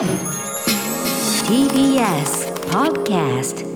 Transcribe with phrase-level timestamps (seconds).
[0.00, 0.08] TBS
[2.70, 3.66] Podcast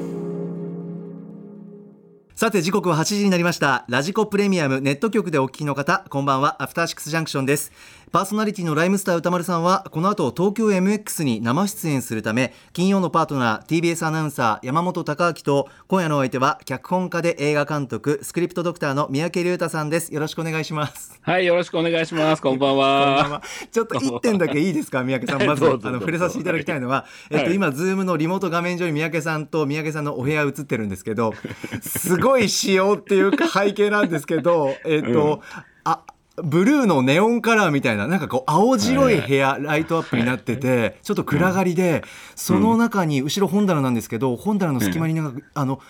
[2.34, 3.84] さて時刻は8時になりました。
[3.90, 6.62] ラジコプレミアムネット局でお聞きの方こんばんは。
[6.62, 7.72] アフターシックスジャンクションです。
[8.14, 20.14] パーソナリティのライムスター歌丸さんはこの後東京 MX に生出演するため金曜のパートナー TBS アナウンサー山本貴明と今夜のお相手は脚本家で映画監督スクリプトドクターの三宅龍太さんです。
[20.14, 21.18] よろしくお願いします。
[21.22, 22.40] はい、よろしくお願いします。
[22.40, 23.16] こんばんは。
[23.16, 23.42] は。
[23.72, 25.42] ちょっと1点だけいいですか三宅さん。
[25.44, 31.34] まず触れさせていただきたいのは、えっと、はい今ズームのリモート画面上に三宅さんと三宅さんのお部屋映ってるんですけど
[31.82, 35.42] すごい仕様っていうか背景なんですけどえっと、
[35.82, 36.02] あ
[36.36, 42.02] ブルーのネオンカラーみたいななんかこう青白い部屋ライトアップになっててちょっと暗がりで
[42.34, 45.80] その中に後ろ本棚なんですけど本棚の隙間になんかあの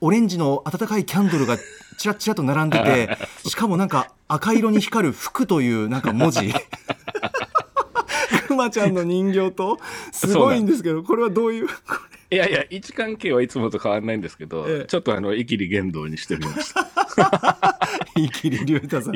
[0.00, 1.58] オレンジの温かいキャンドルが
[1.98, 6.52] ちらちらと並んでてしかもなんか赤色に光る服というなんか文字。
[8.46, 9.78] くまちゃんの人形と
[10.10, 11.74] すごいんですけどこれはどういうこ
[12.30, 14.86] いやいや、位置関係はいつもと変わらないんですけど、ええ。
[14.86, 16.86] ちょっとあの、イキリ言動にしてみました。
[17.18, 17.24] れ
[18.22, 19.14] イキリ龍太さん。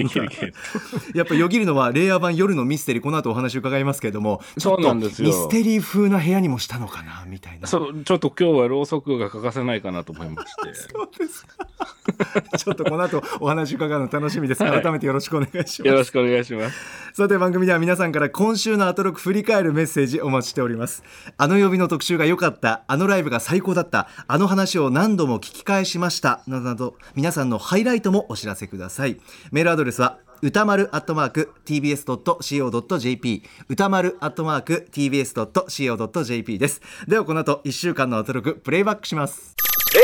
[1.15, 5.33] やっぱよぎるのは令和版夜のミステリーこの後お話伺いますけれどもちょっそうなとミんですよ。
[5.33, 7.61] ステリー風な部屋にもしたのかなみたいな。
[7.61, 7.67] 動。
[7.67, 10.75] そう、ちょっと今日はろうそくが欠かせないかなと思いまして。
[10.95, 11.67] そうですか。
[12.59, 14.59] ちょっとこの後お話伺うの楽しみです。
[14.59, 15.83] 改めてよろしくお願いします。
[15.83, 16.77] よろしくお願いします。
[17.15, 21.03] さて番組では皆さんから今週のアトロク振り返るメッセージお待ちしております。
[21.37, 22.85] あの曜日の特集が良かった。
[22.87, 24.09] あのライブが最高だった。
[24.27, 26.43] あの話を何度も聞き返しました。
[26.47, 29.21] などなど皆さんのハイライトもお知らせください。
[29.51, 36.81] メールアドレスは歌丸アットマーク tbs.co.jp 歌丸アットマーク tbs.co.jp です。
[37.07, 39.55] ではこの後1週間のアトロクプレイバックします。
[39.95, 39.99] え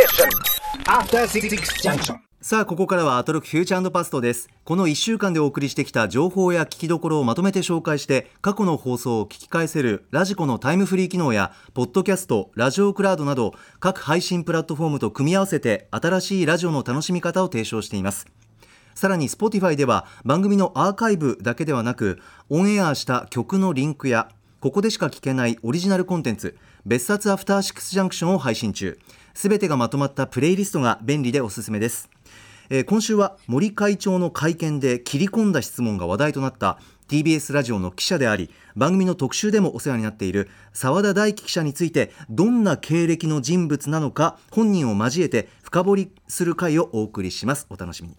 [2.41, 4.48] さあここからはアトロクフューチャーパストです。
[4.62, 18.28] この1週間でお送りしてきた情報や聞きどころをまとめて紹介して過去の放送を聞き返せるラジコのタイムフリー機能やポッドキャストラジオクラウドなど各配信プラットフォームと組み合わせて新しいラジオの楽しみ方を提唱しています。
[18.94, 24.28] さらに Spotify では番組のアーカイブだけではなくオンエアした曲のリンクや
[24.60, 26.56] ここでしか聞けないオリジナルコンテンツ
[26.87, 28.97] 別冊アフターシックスジャンクションを配信中。
[29.34, 32.09] すべてがまとまったプレイリストが便利でおすすめです。
[32.70, 47.66] えー今週は森会長の会見で切り込んだ質問が話題となった TBS ラジオの記者であり番組の特集でもお世話になっている澤田大樹記者についてどんな経歴の人物なのか本人を交えて深掘りする回をお送りします。
[47.70, 48.16] お楽しみに。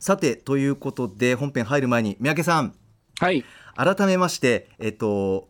[0.00, 2.74] さてということで本編入る前に三宅さん。
[3.20, 3.44] はい。
[3.76, 5.46] 改めましてえっと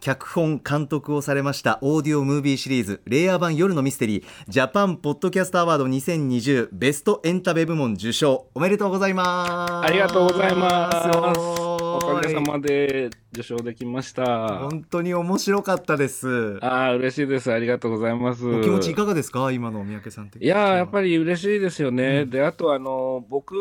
[0.00, 10.90] 脚本監督をされましたオーディオムービーシリーズレイヤー版夜のミステリージャパンポッドキャストアワード2020ベストエンタメ部門受賞おめでとうございますありがとうございま
[11.34, 11.67] す。
[11.96, 14.58] おかげさでまで受賞できました。
[14.60, 17.52] 本当に面白かったですああ、嬉しいです。
[17.52, 18.46] ありがとうございます。
[18.46, 19.50] お気持ちいかがですか？
[19.50, 22.26] 今の三宅さんっていやーやっぱりり嬉しいですよね。
[22.26, 23.54] で、あとあの、僕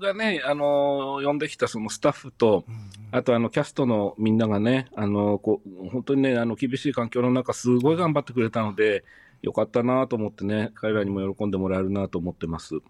[0.00, 2.64] がね、あの、呼んできたそのスタッフと、
[3.12, 9.04] あとあの、キャストのみんながね、あの、こう、本当にね、あの、厳しい環境の中、すごい頑張ってくれたので、
[9.42, 12.80] よかったなと思ってね、彼らにも喜んでもらえるなと思ってます。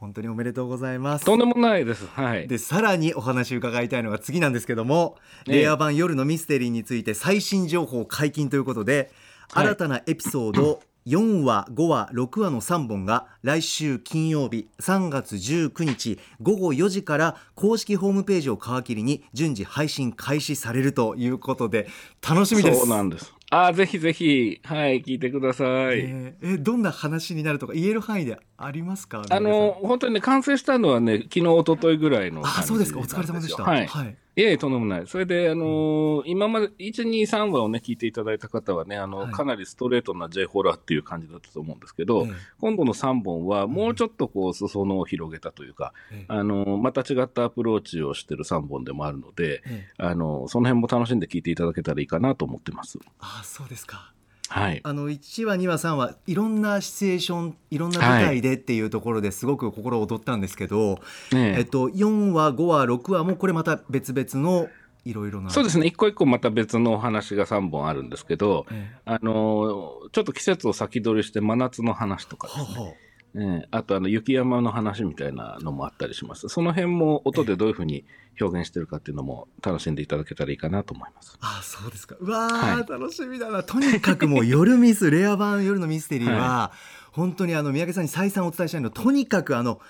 [0.00, 2.06] 本当におめでとうございますとんでもないです。
[2.06, 2.48] はい。
[2.48, 5.16] でさらにお話伺いたいのが次なんですけども、
[5.46, 9.08] ええ令和版夜のミステリーについて最新情報解禁ということで、はい
[9.52, 21.88] 新たなエピソード 4話5話6話の3本が来週金曜日3月19日午後4時から公式ホームページを皮切りに順次配信開始されるということで
[22.26, 23.34] 楽しみですそうなんです。
[23.52, 25.66] ああ、ぜひぜひ、はい、聞いてください。
[25.98, 29.22] えーえどんな話になるとか言える範囲でありますか？
[29.28, 33.00] あの、本当にね、完成したのはね、昨日、一昨日ぐらいのあそうですか。
[33.00, 33.62] お疲れ様でした。
[33.62, 33.86] よはい。
[33.86, 35.06] はいいえいえ、とんでもない。
[35.08, 39.32] それで、あのー今まで、1、2、3話をね、聞いていただいた方はね、あの、はい。
[39.32, 52.98] かなりストレートな J ホラーっていう感じだったと思うんですけど、ええ今度の3本は、もうちょっとこう、裾野を広げたというか、ええあのーまた違ったアプローチをしてる3本でもあるので、ええあのーその辺も楽しんで聞いていただけたらいいかなと思ってます。
[53.18, 54.12] あそうですか
[54.50, 54.80] はい。
[54.82, 60.96] あの1話2話3話いろんなシチュエーションいろんな舞台でっていうところですごく心躍ったんですけど、
[61.32, 61.54] ねえ。
[61.58, 64.68] えっと、4話5話6話もこれまた別々の
[65.04, 65.50] いろいろな。
[65.50, 72.94] そうですね、一個一個また別のお話が3本あるんですけど、えあのーちょっと季節を先取りして真夏の話とかえですね、はあは
[73.34, 76.48] ええあとあの雪山の話みたいなのもあったりします。
[76.48, 78.04] その辺も音でどういうふうに
[78.40, 81.36] 表現してるかっていうのも楽しんでいただけたらいいかなと思います。
[81.40, 86.72] ああそうですかうわー、はい楽しみだなとにかくもう夜ミスレア版夜のミステリーは、
[87.12, 89.80] 本当にあの三宅さんに再三お伝えしたいのはとにかくあの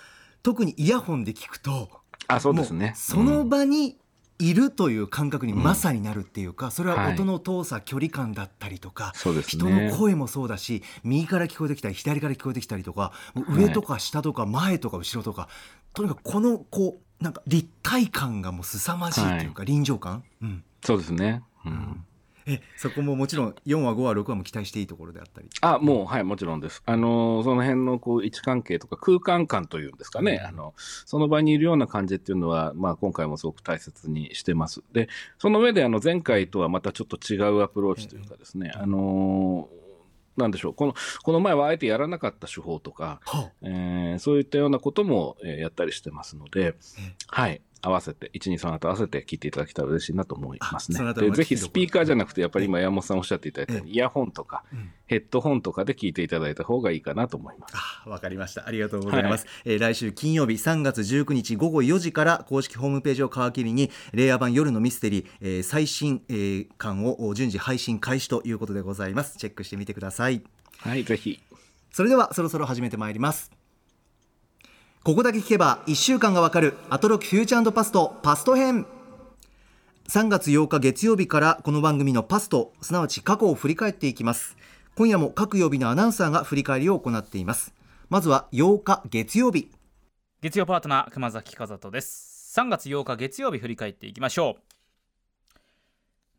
[0.42, 1.88] 特にイヤホンで聞くと
[2.26, 2.92] あ、そうですね。
[2.96, 3.96] その場に
[4.40, 9.12] いるという感覚にまさになるっていうか、それは音の遠さ、距離感だったりとか、
[9.46, 9.90] 人ね。
[9.90, 13.12] の声もそうだし右から聞こえてきたり左から聞こえてきたりとか
[13.48, 15.48] 上とか下とか前とか後ろとか、
[15.92, 21.42] とにかくこのこうなんか立体感がもう凄まじいっていうか、臨場感、うん、そうですね。
[21.66, 22.04] うん。
[22.08, 22.09] え
[22.76, 26.82] そこももちろん4話5話6話も期待していいところであったりあ、もう、はい、もちろんです。
[26.86, 30.38] あのーその辺の、こう、位置関係とか空間感というんですかね。
[30.46, 34.82] あの、その場にいるような感じっていうのは、まあ、今回もすごく大切にしてます。
[34.92, 35.08] で、
[35.38, 39.80] その上で、あの、前回とはまたちょっと違うアプローチというかですね、あのー
[40.36, 40.74] なんでしょう。
[40.74, 46.74] この、この前はあえてやらなかった手法とか、はえーそういったようなことも、えーやったりしてますので、
[47.26, 47.60] はい。
[47.82, 51.14] 合わせて、1、2、3と合わせて聞いていただけたら嬉しいなと思いますね。
[51.14, 53.86] でぜひスピーカーじゃなくて、やっぱり今山本さんおっしゃっていただいたようえ。
[53.86, 57.74] に、イヤホンとか、うんヘッドホンとかで聞いていただいた方がいいかなと思います。
[58.06, 58.68] あわかりました。
[58.68, 69.36] ありがとうございます、えー来週金曜日3月19日午後4時から公式ホームページを皮切りに令和版夜のミステリー、えー最新、えー刊を順次配信開始ということでございます。
[69.36, 70.42] チェックしてみてください。
[70.78, 71.40] はい、ぜひ。
[71.90, 73.50] それではそろそろ始めてまいります
[75.02, 78.84] ここだけ聞けば1週間がわかるアトロックフューチャーパストパスト編
[80.10, 84.58] 3月8日月曜日からこの番組のパストすなわち過去を振り返っていきます
[84.96, 87.72] 今夜も各曜日のアナウンサーが振り返りを行っています
[88.10, 89.70] まずは8日月曜日
[90.42, 94.69] 月曜パートナー熊崎和人です3月8日月曜日振り返っていきましょう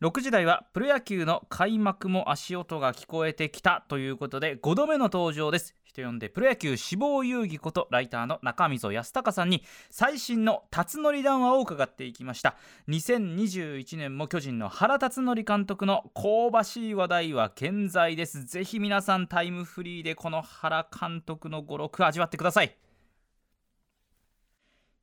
[0.02, 5.76] 6時台はプロ野球の開幕も足音が聞こえてきたということで5度目の登場です。
[5.84, 12.56] 人呼んでプロ野球志望遊戯ことライターの中溝康隆さんに最新の辰徳談話を伺っていきました。
[12.88, 18.44] 2021年も巨人の原辰徳監督の香ばしい話題は健在です。
[18.44, 22.76] ぜひ皆さんタイムフリーでこの原監督の語録味わってください。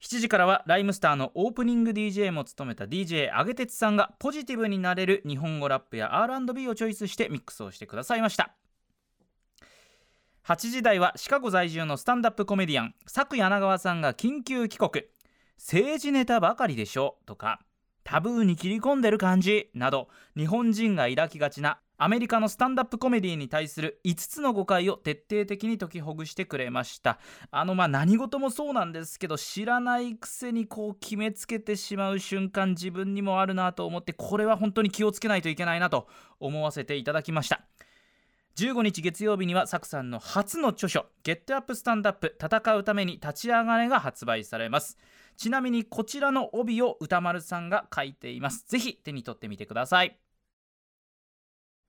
[0.00, 8.55] 7時からはライムスターのオープニング DJ も務めた DJ あげてつさんがポジティブになれる日本語ラップや R&B をチョイスしてミックスをしてくださいました。
[10.47, 15.05] 8時台はシカゴ在住のスタンダップコメディアン佐久柳川さんが緊急帰国。
[15.59, 17.61] 政治ネタばかりでしょとか
[18.05, 27.19] タブーに切り込んでる感じなど日本人が抱きがちなアメリカのスタンダップコメディに対する5つの誤解を徹底的に解きほぐしてくれました。
[27.50, 36.06] あのまあ何事もそうなんですけど知らないくせにこう決めつけてしまう瞬間自分にもあるなと思ってこれは本当に気をつけないといけないなと
[36.39, 37.62] 思わせていただきました。
[38.55, 44.99] 15日月曜日にはサクさんの初の著書「Get Up Stand Up 戦うために立ち上がれ」が発売されます。
[45.37, 48.65] ちなみにこちらの帯を宇多丸さんが書いています。
[48.69, 50.19] ぜひ手に取ってみてください。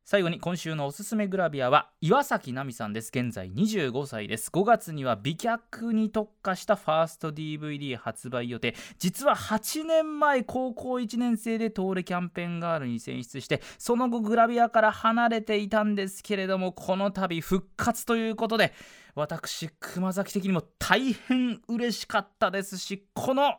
[0.09, 3.11] 最後に今週のおすすめグラビアは岩崎奈美さんです。
[3.13, 4.49] 現在25歳です。
[4.49, 8.73] 5月には美脚に特化したファースト DVD 発売予定。
[8.97, 18.73] 実は8年前高校1年生で東レキャンペーンガールに選出してその後グラビアから離れていたんですけれどもこの度復活ということで
[19.13, 23.57] 私熊崎的にも大変嬉しかったですしこの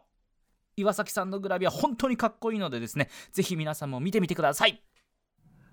[0.77, 4.83] 岩崎さんのグラビア本当にかっこいいのでですねぜひ皆さんも見てみてください。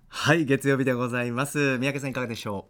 [0.08, 2.66] はい月曜日でございます三宅さんいかがでしょ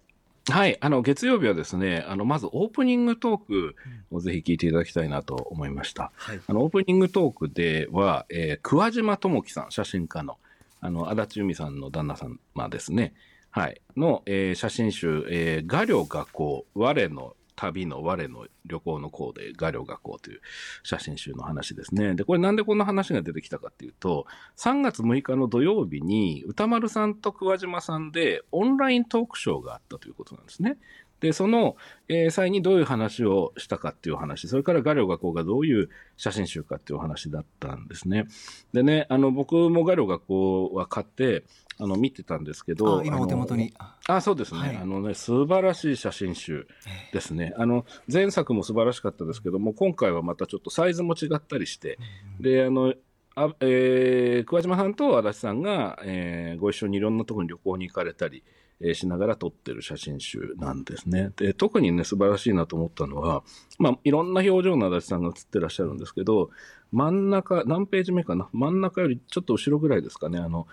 [0.51, 0.79] はい。
[0.81, 3.77] あの、月曜日はですね、あの、まずオープニングトーク
[4.11, 6.05] をぜひ聞いていただきたいなと思いました。
[6.05, 10.39] うはいあの、オープニングトークでは、えー桑島智樹さん、写真家の、
[10.81, 13.13] あの、足立由美さんの旦那様ですね。
[13.51, 13.83] はい。
[13.95, 20.41] の、えー写真集、えー画旅画行、我の旅の我の旅行の行で画旅画行という
[20.85, 22.15] 写真集の話ですね。
[22.15, 30.79] で、これなんでこんな話が出てきたかっていうと、3月6日の土曜日に歌丸さんと桑島さんでオンライントークショーがあったということなんですね。
[31.21, 31.77] で、その、
[32.09, 38.27] えー際にどういう話をしたかっていう話、それから画旅画行がどういう写真集かっていう話だったんですね。
[38.73, 41.43] でね、あの、僕も画旅画行は買って、
[41.81, 43.73] あの、見てたんですけど、あ今お手元に
[44.07, 44.61] あ、そうですね。
[44.61, 46.67] はいあのね、素晴らしい写真集
[47.13, 47.55] ですね。
[47.57, 51.99] あの、前作も素晴らしかったですけども、今回はまたちょっとサイズも違ったりして、
[52.41, 52.95] で、あの、
[53.37, 58.43] あえー桑島さんと足立さんが、えーご一緒にいろんなところに旅行に行かれたり、
[58.81, 61.31] えーしながら撮ってる写真集なんですね。
[61.37, 63.45] で、特にね、素晴らしいなと思ったのは、
[63.79, 66.51] まあ、いろんな表情の足立さんが写ってらっしゃるんですけど、
[66.91, 68.49] 真ん中、何ページ目かな？
[68.53, 70.39] 真ん中よりちょっと後ろぐらいですかね。
[70.39, 70.67] あの、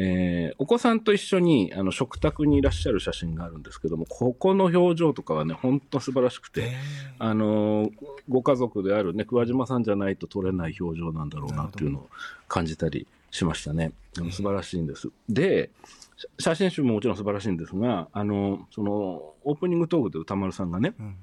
[0.00, 6.72] えーお子さんと一緒にあの食卓にいらっしゃる写真があるんですけども、ここの表情とかはね、本当素晴らしくて、
[7.18, 7.92] あのー
[8.28, 12.10] ご家族であるね、桑島さんじゃないと撮れない表情なんだろうなっていうのを
[12.46, 13.92] 感じたりしましたね。
[14.30, 15.10] 素晴らしいんです。
[15.28, 15.70] で、
[16.16, 21.16] 写写真集ももちろん素晴らしいんですが、あの、その、オープニングトークで歌丸さんがね、うん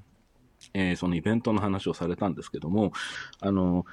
[0.74, 2.92] えーそのイベントの話をされたんですけども、
[3.40, 3.86] あの、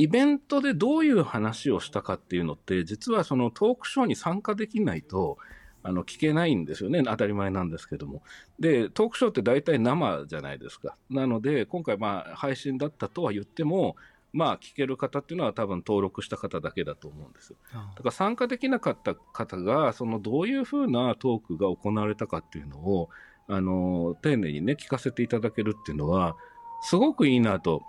[0.00, 5.36] イベントでどういう話をしたかっていうのって、実はそのトークショーに参加できないと、
[5.82, 8.22] あの聞けないんですよね、当たり前なんですけども。
[8.58, 10.96] で、トークショーって大体生じゃないですか。
[11.10, 13.96] なので、今回、まあ、配信だったとは言っても、
[14.32, 17.56] まあ、聞ける方っていうのは多分登録した方だけだと思うんですよ。
[17.74, 23.10] あだから参加できなかった方が、そのどういうふうなトークが行われたかっていうのを、
[23.48, 26.36] あの、丁寧にね、聞かせていただけるっていうのは、
[26.84, 27.82] すごくいいなと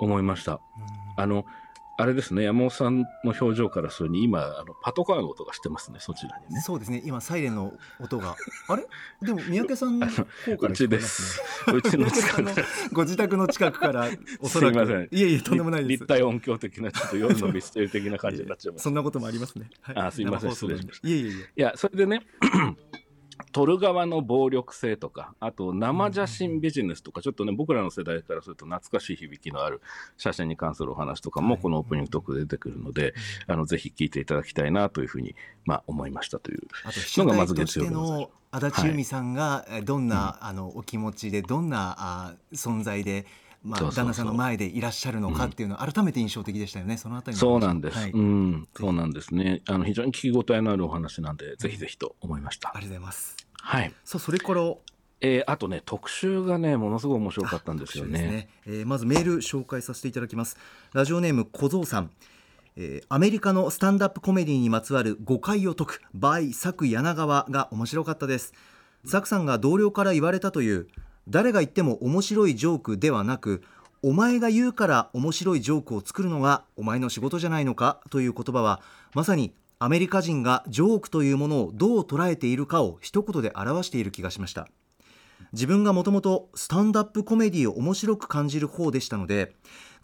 [0.00, 0.60] 思いました。
[1.16, 1.44] あの、
[2.00, 6.62] あれですね、山本さんの表情からするに、今、あのパトカーの音がしてますね、そちらにね。
[6.62, 7.02] そうですね。
[7.04, 8.36] 今サイレンの音が。
[8.68, 8.86] あれ？
[9.20, 10.14] でも三宅さんの方
[10.56, 11.34] からうちです。
[11.34, 11.42] す。
[11.74, 12.44] うちの近く。
[12.92, 14.08] ご自宅の近くから
[14.40, 14.74] おそらく。
[14.74, 15.08] すいません。
[15.10, 15.90] いえいえとんでもないです。
[15.90, 18.84] 立体音響的な、ちょっと夜のミステリー的な感じになっちゃいます。
[18.84, 19.96] そんなこともありますね、はい。
[19.96, 20.52] あすいません。
[20.52, 21.06] 失礼しました。
[21.08, 21.34] いえいえいえ。
[21.34, 22.22] いや、それでね、
[23.52, 29.80] 撮る側の暴力性とか、あと生写真ビジネスとか、ちょっとね、僕らの世代からすると懐かしい響きのある
[30.16, 31.62] 写真に関するお話とかも、はい。
[31.62, 33.14] このオープニングトークで出てくるので、
[33.46, 36.60] あの、ぜひ聞いていただきたいなというふうに、まあ、思いましたという
[37.16, 43.26] のがまず月曜日の足立由美さんがえどんな、あのお気持ちでどんなあ存在で、
[43.62, 44.04] まあ、そうそうそう。
[44.04, 47.98] 旦那さんの前でいらっしゃるのかっていうのは改めて印象的でしたよねそのあたりのそうなんです。
[47.98, 49.62] はい、うん、そうなんですね。
[49.68, 52.70] あの、非常に聞き応えのあるお話なんで、ぜひぜひと思いました。
[52.70, 52.72] あ。
[52.74, 53.36] りがとうございます。
[53.60, 53.92] はい。
[54.04, 54.62] さあそれから。
[55.22, 58.18] えーあとね、特集がね、ものすごい面白かったんですよね。
[58.20, 58.48] ね。
[58.66, 60.56] えーまずメール紹介させていただきます。
[60.94, 62.10] ラジオネーム小僧さん。
[62.76, 68.54] えーアメリカのスタンダップコメディにまつわる誤解を解く by 作柳川が面白かったです。
[69.04, 70.88] 作さんが同僚から言われたという
[71.30, 73.62] 誰が言っても面白いジョークではなく
[74.02, 78.80] お前が言うから面白いジョークを作るのがお前の仕事じゃないのかという言葉は
[79.14, 84.68] まさにアメリカ人がジョークというものをどう捉えているかを一言で表している気がしました。
[85.52, 89.54] 自分がもともとスタンダップコメディを面白く感じる方でしたので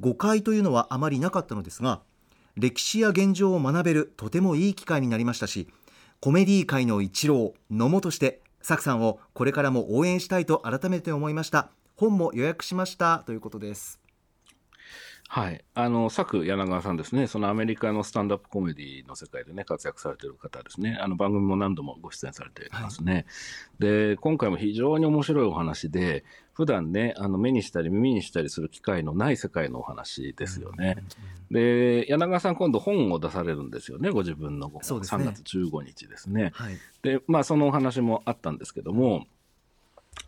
[0.01, 2.01] 誤解というのはあまりなかったのですが
[2.57, 5.69] 歴史や現状を学べるとてもいい機会になりましたし
[6.21, 11.71] コメディ界の一郎野茂としてサクさんをこれからも応援したいと改めて思いました。
[11.97, 13.23] 本も予約しました。
[13.27, 14.06] ということです。
[15.29, 15.65] はい。
[15.75, 20.97] あの、作柳川さんですね、そのアメリカのスタンダップコメディの世界でね、活躍されている方ですね。
[21.01, 23.27] あの番組も何度もご出演されていますね。
[23.79, 30.97] で、今回も非常に面白いお話で、普段ね、あの目にしたり耳にしたりする機会のない世界のお話ですよね。
[31.51, 35.01] で、柳川さん今度本を出されるんですよね、ご自分のご本。
[35.01, 36.53] ね3月15日ですね。
[36.55, 39.27] はいで、まあそのお話もあったんですけども、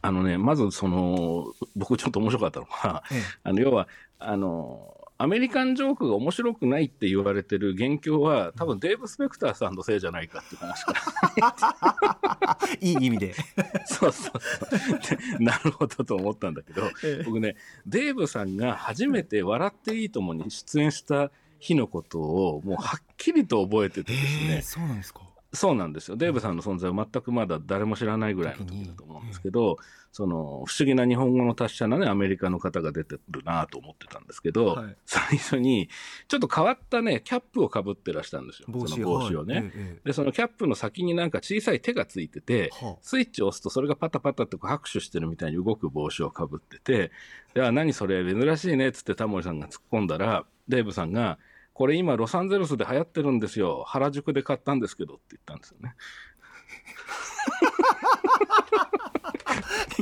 [0.00, 3.22] あのね、まずその、僕ちょっと面白かったのが、ええ。
[3.42, 3.88] あの要は
[4.20, 10.94] あのアメリカンジョークが面白くないって言われてる元凶は多分デーブ・スペクターさんのせいじゃないかって話か
[11.36, 12.58] ら。
[12.80, 13.34] いい意味で。
[13.86, 15.38] そうそうそう。
[15.38, 17.22] でなるほどと思ったんだけど、ええ。
[17.24, 26.16] 僕ねデーブさんが初めて「笑っていいとも」に出演した日のことをもうはっきりと覚えててですね、えーそうなんですかそうなんですよ。
[26.16, 29.78] デーブさんの存在は全くまだ誰も知らないぐらいの時だと思うんですけど、
[30.12, 35.88] その不思議な日本語の達者なね、アメリカの方が出てるなと思ってたんですけど、はい最初に
[36.28, 38.66] ちょっと変わったね、キャップをかぶってらしたんですよ。
[38.86, 39.54] その帽子をね。
[39.54, 39.72] はい
[40.04, 47.10] で、そのキャップの先になんか小さい手がついてて、はあスイッチを押すとそれがパタパタってこう拍手してるみたいに動く帽子をかぶってて、
[47.54, 51.38] では何それ珍しいねっつってタモリさんが突っ込んだら、デーブさんが、
[51.78, 53.84] これ今ロサンゼルスで流行ってるんですよ。
[53.86, 55.94] 原宿で買ったんですけどって言ったんですよね。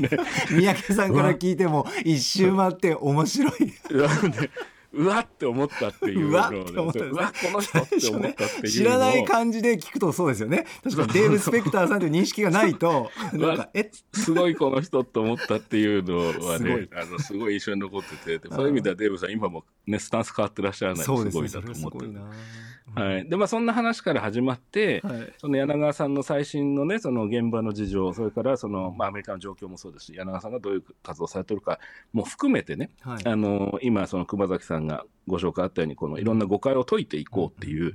[0.58, 3.74] 三宅さんから聞いても一周回って面白いね
[4.96, 10.66] うわって思ったっていう うわって思ったうわこの人って思ったっていう知らない感じで聞くとそうですよね。
[10.82, 13.90] 確かにデーブ・スペクターさんという認識がないと なんかえ？
[14.12, 21.04] すごいこの人って思ったっていうのはね、あのすごい印象に残ってて、でそういう意味ではデーブさん、今もね、スタンス変わってらっしゃらない。
[21.04, 22.12] すごいだと思ってる。
[22.12, 22.30] な。
[22.94, 23.28] はい。
[23.28, 25.32] で、まあそんな話から始まって、はい。
[25.38, 31.80] その柳川さんの最新のね、その現場の事情、それからその、まあアメリカの状況もそうですし、柳川さんがどういう活動されてるか
[32.12, 33.26] も含めてね、はい。
[33.26, 37.94] あの、今その熊崎さんがご紹介あったように、このいろんな誤解を解いていこうっていう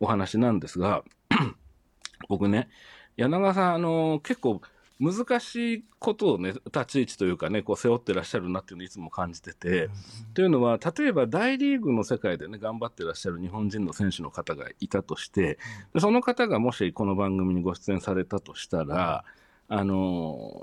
[0.00, 1.02] お話なんですが、
[2.28, 2.68] 僕ね、
[3.16, 4.60] 柳川さん、あの、結構
[5.00, 9.90] 難しいことをね、立ち位置というかね、こう背負ってらっしゃるなっていうのをいつも感じてて、
[10.34, 15.58] というのは、例えば大リーグの世界でね、頑張ってらっしゃる日本人の選手の方がいたとして、
[15.94, 19.24] でその方がもしこの番組にご出演されたとしたら、
[19.68, 20.62] あの、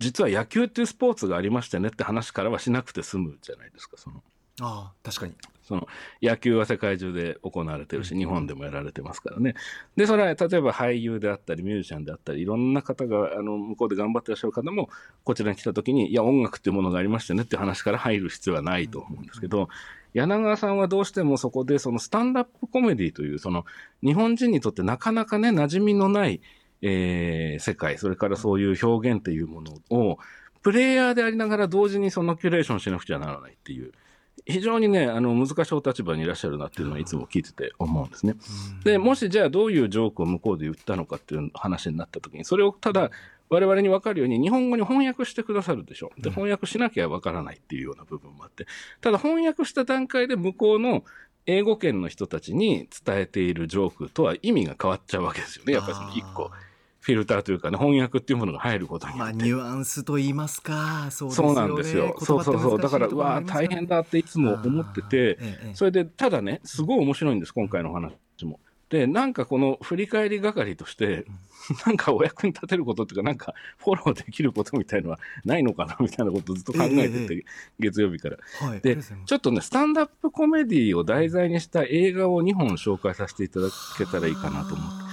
[0.00, 4.22] 実は野球っていうスポーツがありましてねって話からはしなくて済むじゃないですか、その。
[4.60, 5.34] ああ確かに。
[5.70, 5.86] その
[6.20, 9.54] 野球は世界中で行われてるし、日本でもやられてますからね。
[9.94, 14.90] で、それは例えば俳優であったり、ミュージシャンであったり、いろんな方が、あの、向こうで頑張ってらっしゃる方も、
[15.22, 19.68] こちらに来た時に、いや、音楽っていうものがありましたねっていう話から入る必要はないと思うんですけど、
[20.12, 23.64] 柳川さんはどうしてもそこでそのスタンダップコメディという、その
[24.02, 26.40] 日本人にとってなかなかね、馴染みのない、
[26.82, 30.18] えー世界、それからそういう表現っていうものを、
[30.62, 33.92] プレイヤーでありながら同時にそのキュレーションしなくちゃならないっていう、
[34.46, 38.36] 非常にね、あの、難しいお立場にいらっしゃるなっていうのはいつも聞いてて思うんですね。
[38.84, 43.10] で、もしじゃあどういうジョークを向こうで言ったのかっていう話になった時に、それをただ
[43.50, 46.10] 我々に分かるように日本語に翻訳してくださるでしょ。
[46.18, 48.66] で、翻訳しなきゃ分からないっていうような部分もあって、
[49.00, 51.04] ただ翻訳した段階で向こうの
[51.46, 55.72] 英語圏の人たちに伝えているジョークとは意味が変わっちゃうわけですよね。
[55.72, 56.52] やっぱりその一個、
[57.00, 59.32] フィルターというかね、翻訳っていうものが入ることによまあ。
[59.32, 61.54] ニュアンスと言いますか、そうですよね。
[61.54, 62.14] そうなんですよ。
[62.18, 62.80] そうそうそう。
[62.80, 65.38] だから、うわあ大変だっていつも思ってて、
[65.74, 68.12] それで、ただね、すごい面白いんです、今回の話
[68.44, 68.60] も。
[68.90, 71.24] で、なんかこの振り返り係として、
[71.86, 77.44] なんかお役に立てることっていうか、なんかフォローできることみたいのはないのかなみたいなことをずっと考えてて、え
[77.78, 78.38] 月曜日から。
[78.60, 85.09] はい、で、ちょっとね、スタンダップコメディを題材にした映画を2本紹介させていただけたらいいかなと思って。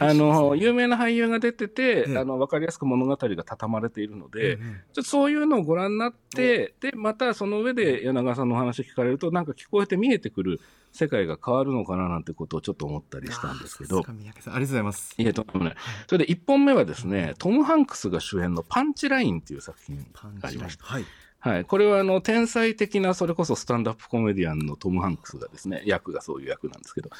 [0.00, 10.60] あの、有名な俳優が出てて、ええあの、わかりやすく物語が畳まれているので、うんうんちょっとそういうのをご覧になって、で、またその上で柳川さんのお話聞かれると、なんか聞こえて見えてくる
[10.92, 15.14] 世界が変わるのかななんてことをちょっと思ったりしたんですけどありがとうございます。
[15.18, 15.76] いえ、とんでもない。
[16.06, 20.06] それで1本目はですね、トム・ハンクスが主演のパンチラインっていう作品
[20.40, 20.84] がありました。
[20.84, 21.04] はい。
[21.44, 21.64] はい。
[21.66, 27.10] これはあの、天才的な、それこそスタンダップコメディアンのトム・ハンクスがですね、役がそういう役なんですけど、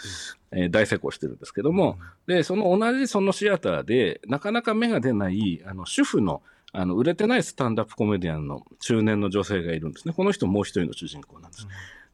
[0.50, 6.40] えー大成功してるんですけども、で、その同じそのシアターで、なかなか芽が出ない、あの、主婦の、
[6.73, 10.14] あの、売れてないスタンダップコメディアンの中年の女性がいるんですね。
[10.16, 11.66] この人もう一人の主人公なんです。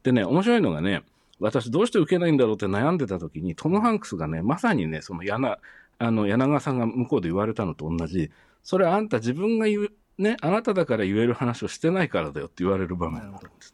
[0.03, 1.03] でね、面白いのがね、
[1.39, 5.57] 私どうして受けないんだろうって悩んでた時に、トム・ハンクスがね、まさにね、その柳、
[5.97, 8.31] あの、柳川さんが向こうで言われたのと同じ、
[8.63, 13.73] それはあんた自分が言う、ね、あなただから言える話をしてないからだよって言われる場面があるんです。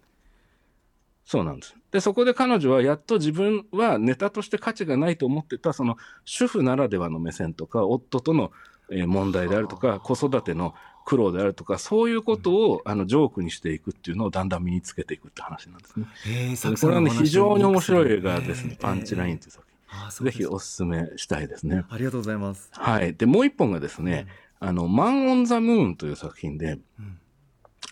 [1.26, 1.76] そうなんです。
[1.92, 8.52] で、そこで彼女はやっと自分はネタとして価値がないと思ってた、その主婦ならではの目線とか、夫との
[8.90, 10.74] えー問題であるとか、子育ての
[11.06, 16.06] 苦労であるとか、そういうことをあのジョークにしていくっていうのをだんだん身につけていくって話なんですね。
[16.26, 18.72] えーこれはね、非常に面白い映画ですね。
[18.74, 20.00] えーパンチラインという作品。
[20.00, 21.84] あーぜひおすすめしたいですね。
[21.90, 22.70] ありがとうございます。
[22.72, 23.14] はい。
[23.14, 24.28] で、もう一本がですね、
[24.60, 27.20] あの、マン・オン・ザ・ムーンという作品で、うん。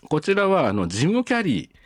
[0.08, 1.76] こちらは、あの、ジム・キャリー、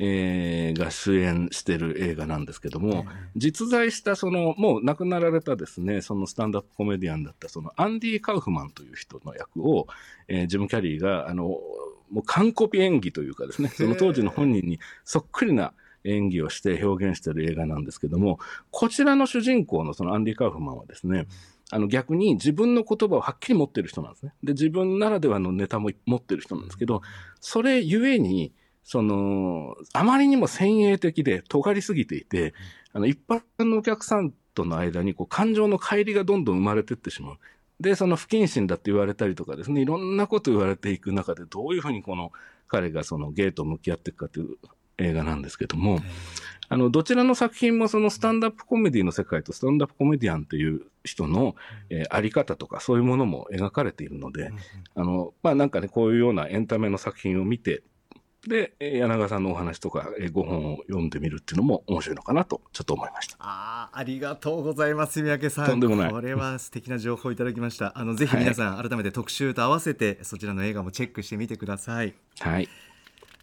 [0.00, 9.86] えーが主演してる映画なんですけども、実在した、その、もう亡くなられたですね、そのスタンダップコメディアンだった、その、アンディ・カウフマンという人の役を、
[10.26, 11.44] えージム・キャリーが、あの、
[12.10, 15.72] もう完コピ演技というかですね、その当時の本人にそっくりな
[16.04, 18.38] 演技をして表現している映画なんですけども、
[18.70, 21.26] こちらの主人公のそのアンディ・カウフマンはですね、
[21.74, 24.32] あの逆に自分の言葉をはっきり持ってる人なんですね。
[24.44, 27.02] で、自分ならではのネタも持ってる人なんですけど、
[27.40, 28.52] それゆえに、
[28.84, 32.54] その、あまりにも先鋭的で尖りすぎていて、
[32.92, 37.38] あの、一般のお客さんとの間にこう感情の乖離がどんどん生まれていってしまう。
[37.80, 42.30] で、その不謹慎だって言われたりとかですね、いろんなこと言われていく中で、どういうふうにこの
[42.68, 44.58] 彼がそのゲーと向き合っていくかという
[44.98, 45.98] 映画なんですけども、
[46.68, 51.54] あの、どちらの作品もそのスタンダップコメディの世界とスタンダップコメディアンという人の、
[51.90, 54.50] えーあり方とかそういうものも描かれているので、
[54.94, 57.82] あの、まあなんかね、こういうようなエンタメの作品を見て、
[58.46, 63.36] で、えー柳川さんのお話とか、えーご本を読んでみるっていうのも面白いのかなと、ちょっと思いました。
[63.40, 65.66] ああ、ありがとうございます、三宅さん。
[65.66, 67.98] とんでもないこれは素敵な情報をいただきました。
[67.98, 72.14] あの、ぜひ皆さん、改めて特集と合わせて、そちらの映画もチェックしてみてください。
[72.40, 72.68] はい。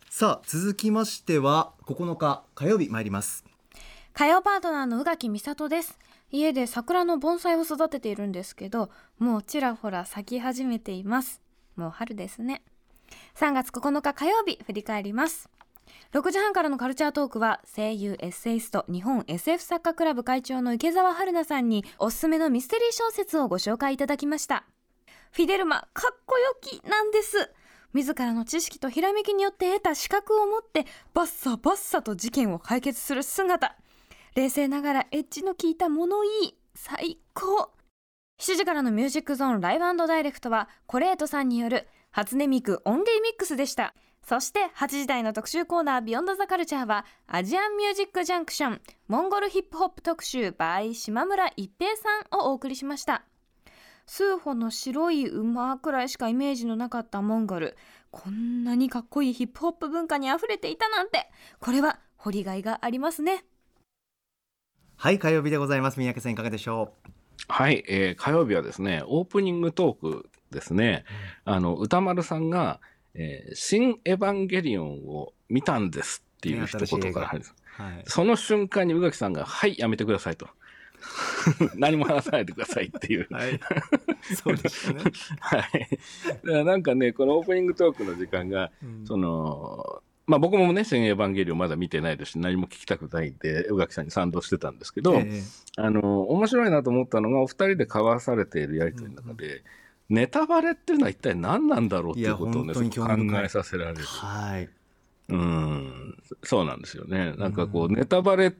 [0.09, 3.43] さあ、続きましては、9日火曜日参ります。
[4.13, 5.97] 火曜パートナーの宇垣美里です
[6.31, 8.89] 家で桜の盆栽を育てているんですけど
[9.19, 11.41] もうちらほら咲き始めています。
[11.75, 12.63] もう春ですね。
[13.35, 15.49] 3月9日火曜日振り返ります。
[16.13, 24.65] 6時半からのカルチャートークは声優エッセイスト日本 SF 作家クラブ会長の池澤春菜さんにおすすめのミステリー小説をご紹介いただきました。
[25.31, 27.51] フィデルマかっこよきなんです。
[27.93, 33.75] 自らの知識とひらめきによって得た資格を持ってバッサバッサと事件を解決する姿。
[34.33, 37.71] 冷静ながらエッジの効いた物言い最高。
[38.39, 43.93] 7時からのミュージックゾーン Live Direct はコレートさんによる初音ミク Only Mix でした。
[44.23, 53.25] そして8時台の特集コーナー Beyond the Culture は Asian Music Junction モンゴルヒップホップ特集 by 島村一平さんをお送りしました。
[54.05, 57.75] スーホの白い馬くらいしかイメージのなかったモンゴル。
[58.11, 61.29] こんなにかっこいいヒップホップ文化にあふれていたなんて。
[61.59, 63.43] これは掘りがいがありますね。
[65.01, 65.99] はい、火曜日でございます。
[65.99, 66.93] 三宅さん、いかがでしょ
[67.47, 71.05] はい、えー火曜日はですね、オープニングトークですね、
[71.43, 72.79] あの、歌丸さんが、
[73.15, 77.27] えー新エヴァンゲリオンを見たんですっていう一言から。
[77.29, 77.41] はい
[78.05, 80.47] その瞬間に宇垣さんが、はい、やめてくださいと。
[81.73, 83.27] 何も話さないでくださいっていう。
[83.31, 83.59] はい
[84.21, 85.01] そうでしたね
[85.39, 85.89] はい。
[86.27, 95.41] だからなんかね、このオープニングトークの時間が、うんその、まあ僕もね、新エヴァンゲリオンまだ見てないですし、何も聞きたくないんで、宇垣さんに賛同してたんですけど、ええ。
[95.77, 99.63] あの、面白いなと思ったのが、お二人で交わされているやりとりの中で、
[100.09, 102.81] ネタバレっていうのは一体何なんだろうっていうことをね、考
[103.43, 104.03] えさせられる。
[104.03, 104.69] はい。
[105.29, 107.33] うん、そうなんですよね。
[107.37, 107.95] なんかこう、うん。
[107.95, 108.53] ネタバレ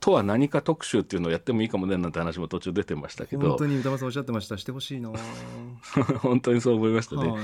[0.00, 3.48] とは何か特集っていうのをやってもいいかもねなんて話も途中出てましたけど。
[3.48, 4.56] 本当、に歌丸さんおっしゃってました。
[4.56, 5.10] してほしいな。
[6.20, 7.28] 本当にそう思いましたね。
[7.28, 7.38] は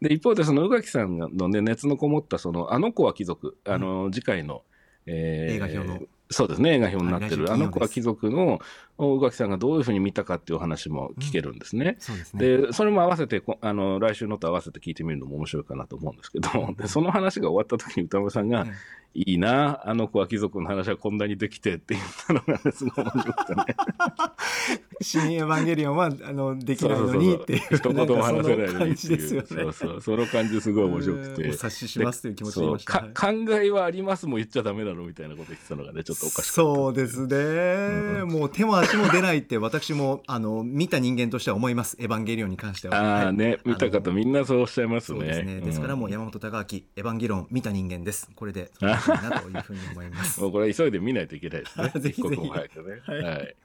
[0.00, 0.08] い。
[0.08, 4.62] で、一方で、その宇垣さんのね、熱のこもった、その、あの子は貴族、あの、次回の、
[5.06, 6.00] えー映画表の。
[6.30, 8.60] そうですね、映画表になってる、あの子は貴族の
[8.98, 11.96] 宇垣さんがどういうふうに見たかっていう話も聞けるんですね。
[12.00, 12.58] そうですね。
[12.58, 18.72] で、それも合わせて、こあの、来週のと合わせて聞いてみるのも面白いかなと思うんですけど、でその話が終わった時に歌丸さんが、うん
[19.14, 23.64] いいな、あの子は貴族の話はこんなにできてって言ったのがね、すごい面白くてね。
[25.00, 29.46] 新エヴァンゲリオンはあのできないのにっていう一言も話せないのにっていう。
[29.46, 30.00] そうそう。
[30.00, 31.42] その感じすごい面白くて。
[31.42, 32.92] えーお察ししますという気持ちで言いました。
[33.00, 36.52] そうか考えはありますも言っちゃダメだろみたいなこと言ってたのがね、ちょっとおかしかった。
[36.52, 41.96] そうですね、もう手も足も出ないって私もあの見た人間としては思います。
[42.00, 42.96] エヴァンゲリオンに関しては。
[42.96, 43.34] ああはい。
[43.34, 45.20] ね、見た方みんなそうおっしゃいますね。
[45.20, 45.60] ですね。
[45.60, 48.30] ですからもううん山本隆明エヴァンゲリオン見た人間です。
[48.34, 51.92] これでいいなというふうに思います もうこれ急いで見ないといけないですね。
[52.00, 53.00] ぜひぜひ早くね。
[53.04, 53.56] はいはい。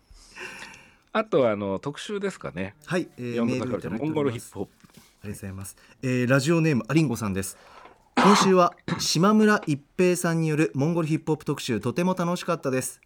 [1.13, 2.75] あとはあの特集ですかね。
[2.85, 4.73] はい、えー、かメールいただいてモンゴルおりますヒップホップ。
[4.83, 5.77] ありがとうございます。
[6.01, 7.57] えーラジオネームアリンゴさんです。
[8.15, 13.01] 今週は 島村一平さんによるモンゴルヒップホップ特集とても楽しかったです。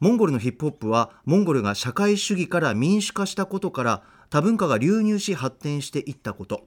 [0.00, 6.66] モンゴルのヒップホップはモンゴルが社会主義から民主化したことから多文化が流入し発展していったこと。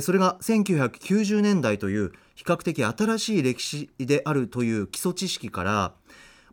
[0.00, 5.92] それが1990年代という比較的新しい歴史であるという基礎知識から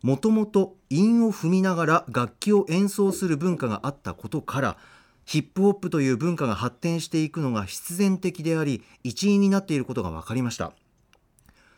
[0.02, 4.76] もともと韻を踏みながら楽器を演奏する文化があったことから
[5.24, 10.72] ヒップホップという文化が発展していくのが必然的であり一因になっていることが分かりました。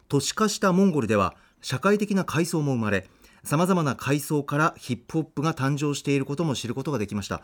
[0.08, 3.08] 都市化したモンゴルでは社会的な階層も生まれ
[3.42, 7.42] さまざまな階層からヒップホップが誕生していることも知ることができました。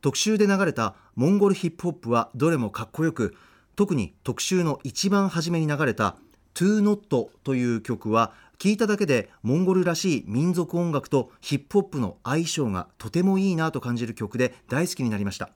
[0.00, 3.34] 特集で流れたモンゴルヒップホップはどれもかっこよく
[3.80, 6.18] 特に特集の一番初めに流れた
[6.52, 15.48] 「トゥーノットという曲は聴いただけでモンゴルらしい民族音楽とヒップホップの相性がとてもいいなと感じる曲で大好きになりました。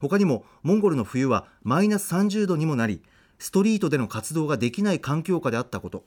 [0.00, 3.02] 他にもモンゴルの冬はマイナス30度にもなり
[3.38, 6.04] ストリートでの活動ができない環境下であったこと。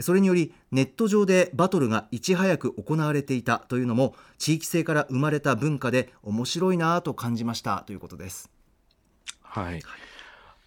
[0.00, 8.50] それによりネット上でバトルがいち早く行われていたというのも地域性から生まれた文化で面白いなと感じましたということです。
[9.40, 9.80] はい。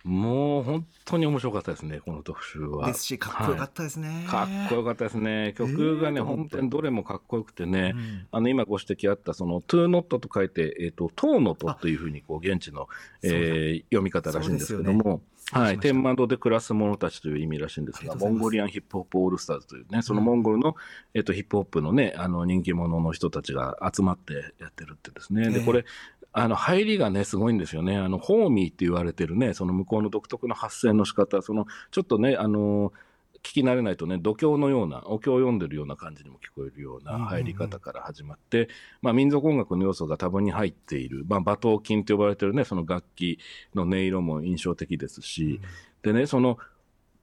[0.04, 2.88] もう本当に面白かったですね、この特集は。
[2.88, 5.54] ですしかっこよかったですね、かっこよかったですね。
[5.58, 8.28] 曲がね、えー本当にどれもかっこよくてね、うん。
[8.32, 12.88] あの、今ご指摘あった、その、トゥーノットと書いて、えっ、と、トーノトというふうに、こう、現地の、
[13.24, 15.22] えー読み方らしいんですけども、
[15.54, 15.60] ね。
[15.60, 20.76] はい、天窓で暮らす者たちという意味らしいんですが、がモンゴリアンヒップホップオールスターズというね、そのモンゴルの、
[21.14, 25.48] えっ、と、ヒップホップのね、あの、人気者の人たちが集まってやってるってですね。
[25.48, 25.50] ええ。
[25.52, 25.86] で、これ、
[26.34, 27.98] あの、入りがね、すごいんですよね。
[27.98, 32.94] あの、ホーミーって言われてるね、その向こうの独特の発声の仕方、その、ちょっとね、あの、
[33.44, 38.70] 聞き慣れないとね、度胸のような、お経を読んでるような感じにも聞こえるような入り方から始まって、
[39.02, 43.40] まあ、民族音楽の要素が多分に入っている、まあ、馬頭琴と呼ばれてるね、その楽器
[43.74, 45.60] の音色も印象的ですし、
[46.04, 46.58] でね、その、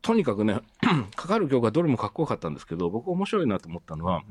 [0.03, 0.61] とにかくね、
[1.17, 4.23] かかる曲がどれもかっこよかったんですけど、僕面白いなと思ったのは、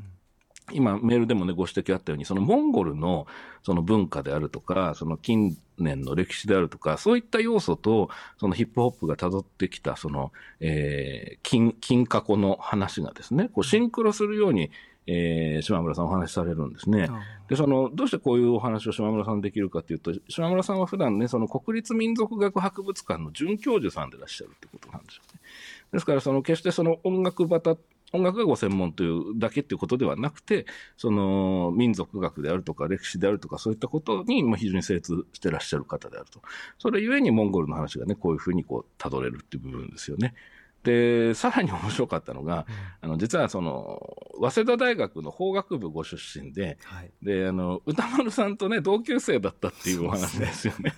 [0.71, 3.25] 今メールでもね、ご指摘あったように、そのモンゴルの
[3.63, 14.71] その文化であるとか、その近年の歴史であるとか、そういった要素と、そのヒップホップが辿ってきた、その、えー、金、金過去の話がですね、こうシンクロするように、
[15.09, 17.07] えー、島村さんお話しされるんですね。
[17.47, 25.39] で、その、どうしてこういうお話を島村さんできるかというと、島村さんは普段ね、その国立民族学博物館の准教授さんでいらっしゃるってことなんですよね。
[25.93, 27.77] ですから、その、決してその音楽バタ、
[28.13, 30.65] 音楽がご専門というだけっていうことではなくて、
[30.95, 36.41] その民族学であるとか歴史であるとかそういったことに非常に精通してらっしゃる方であると。
[36.77, 40.33] それゆえにモンゴルの話がね、こういうふうにこう、辿れるっていう部分ですよね。
[40.87, 42.65] で、さらに面白かったのが、
[43.01, 43.99] あの、実はその、
[44.39, 50.93] 早稲田大学の法学部ご出身で、はい、で、あの、歌丸さんとね、同級生だったっていうお話ですよね。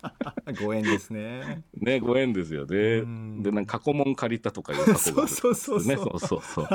[0.60, 1.62] ご縁ですね。
[1.74, 2.66] ね、ご縁ですよ。
[2.66, 2.76] ね。
[2.98, 3.42] うん。
[3.42, 5.28] で、なんか過去問借りたとかいう過去がある。
[5.28, 5.88] そうそうそうそう。
[5.88, 6.68] ね、そうそうそう。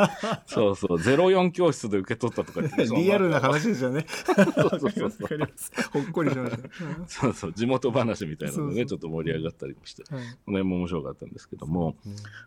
[0.47, 2.61] そうそう、04教室で受け取ったとか
[2.95, 4.05] リアルな話ですよね。
[4.09, 5.11] そうそうそう
[5.91, 6.69] ほっこりしました、
[7.07, 10.19] そうそう、地元話みたいなのでね、ちょっと盛り上がったりもして、こうん。
[10.19, 11.95] の辺も面白かったんですけども、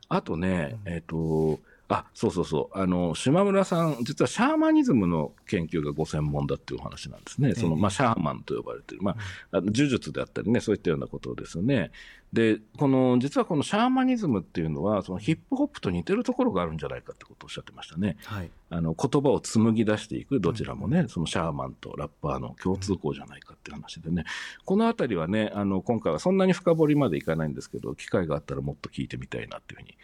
[0.08, 0.92] あとね、うん。
[0.92, 2.78] えっ、と、あ、そうそうそう。
[2.78, 7.54] あの、島村さん、実はシャーマニズムの研究がご専門だっていうお話なんですね。
[7.54, 9.02] その、まあ、シャーマンと呼ばれてる。
[9.02, 9.16] まあ、
[9.52, 11.90] あの呪術であったりね、そういったようなことですよね。
[12.32, 18.16] で、この、実はこのシャーマニズムっていうのは、そのヒップホップと似てるところがあるんじゃないかってことをおっしゃってましたね。
[18.24, 24.24] はいあの、言葉を紡ぎ出していく、どちらもね、そのシャーマンとラッパーの共通項じゃないかっていう話でね。
[24.66, 29.96] このあたりはね、あの、今回はそんなに深掘りまでいかないんですけど、機会があったらもっと聞いてみたいなっていうふうに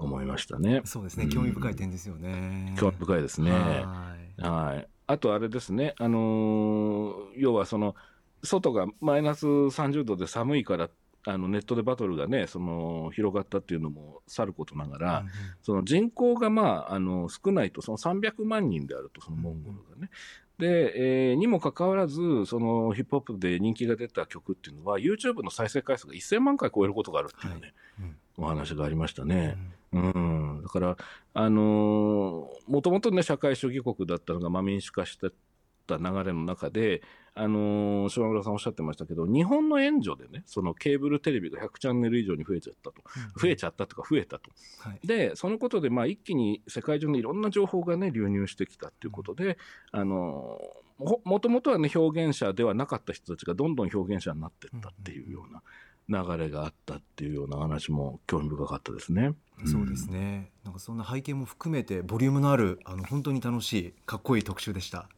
[0.00, 0.82] 思いましたね。
[0.84, 3.50] そうですね興味深い点ですよね興味深いですね。
[3.50, 4.88] はいはい。
[5.06, 7.94] あとあれですね、あのー要はその、
[8.42, 10.88] 外がマイナス30度で寒いから、
[11.26, 15.24] あのネットでバトルがね、その広がったっていうのもさることながら、
[15.62, 20.10] その人口がまあ、あの、少ないと、その300万人であると、そのモンゴルがね。
[20.58, 29.58] で、えーにもかかわらず、そのヒップホップで人気が出た曲っていうのは、YouTube の再生回数が1000万回超えることがあるっていうね、うんお話がありましたね。
[29.58, 30.96] うん、だから、
[31.34, 35.28] あのーもともとね、社会主義国だったのが、まあ、民主化して
[35.86, 37.02] た流れの中で、
[37.34, 43.02] あのー島村さんおっしゃってましたけど、日本の援助でね、そのケーブルテレビが100チャンネル以上に増えちゃったと。
[43.40, 44.50] 増えちゃったとか増えたと。
[44.78, 49.58] はいで、そのことで、まあ、一気に世界中のいろんな情報がね、流入してきたっていうことで、
[49.90, 55.62] あのーも、もともとはね、表現者ではなかった人たちがどんどん表現者になっていったっていうような
[56.10, 59.32] 流れがあったっていうような話も興味深かったですね。
[59.64, 60.50] そうですね。
[60.64, 65.08] なんかそんな背景も含めてボリュームのあるあの本当に楽しいかっこいい特集でした。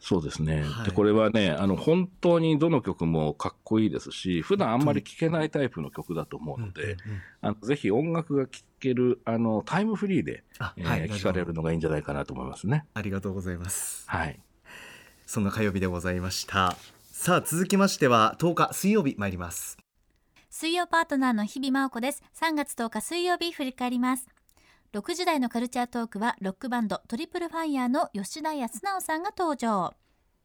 [0.00, 0.62] そうですね。
[0.62, 0.86] はい。
[0.86, 6.96] で、これはね、あの、本当にどの曲もかっこいいですし、普段あんまり聴けないタイプの曲だと思うので、うんうん
[7.42, 10.42] あのぜひ音楽が聴ける、あの、タイムフリーで、
[10.76, 12.86] えーかれるのがいいんじゃないかなと思いますね。
[12.94, 14.08] ありがとうございます。
[14.08, 14.40] はい。
[15.26, 16.76] そんな火曜日でございました。
[17.22, 19.76] さあ続きましては10日水曜日参ります
[20.60, 22.22] 水曜パートナーの日々真央子です。
[22.38, 24.28] 3月10日水曜日振り返ります。
[24.92, 29.94] 6時台のカルチャートークはロックバンドトリプルファイヤーの吉田靖直さんが登場。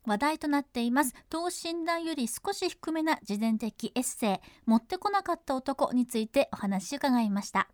[0.06, 7.68] 話題となっています等身大より少し低めな自伝的エッセイ持ってこなかった男についてお話を伺いました。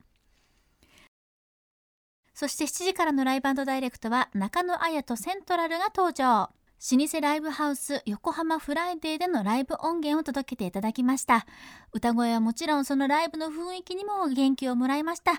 [2.33, 6.49] そして7時からの Live Direct は中野綾とセントラルが登場。
[6.81, 11.45] 老舗ライブハウス横浜フライデーでのライブ音源を届けていただきました。
[11.93, 15.33] 歌声はもちろんそのライブの雰囲気にも元気をもらいました。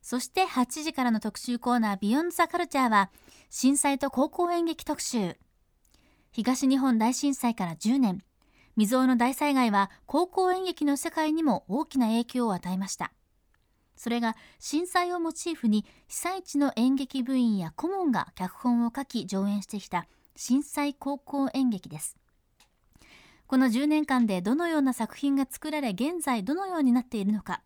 [0.00, 3.10] そして8時からの特集コーナービヨンドザカルチャーは
[3.50, 5.36] 震災と高校演劇特集。
[6.32, 8.22] 東日本大震災から10年。
[8.78, 13.12] 未曾有の大災害は高校演劇の世界にも大きな影響を与えました。
[13.98, 20.06] それが震災をモチーフに被災地の演劇部員や顧問が脚本を書き上演してきた
[20.36, 22.16] 震災高校演劇です。
[23.46, 27.62] この10年間でどのような作品が作られ現在どのようになっているのか。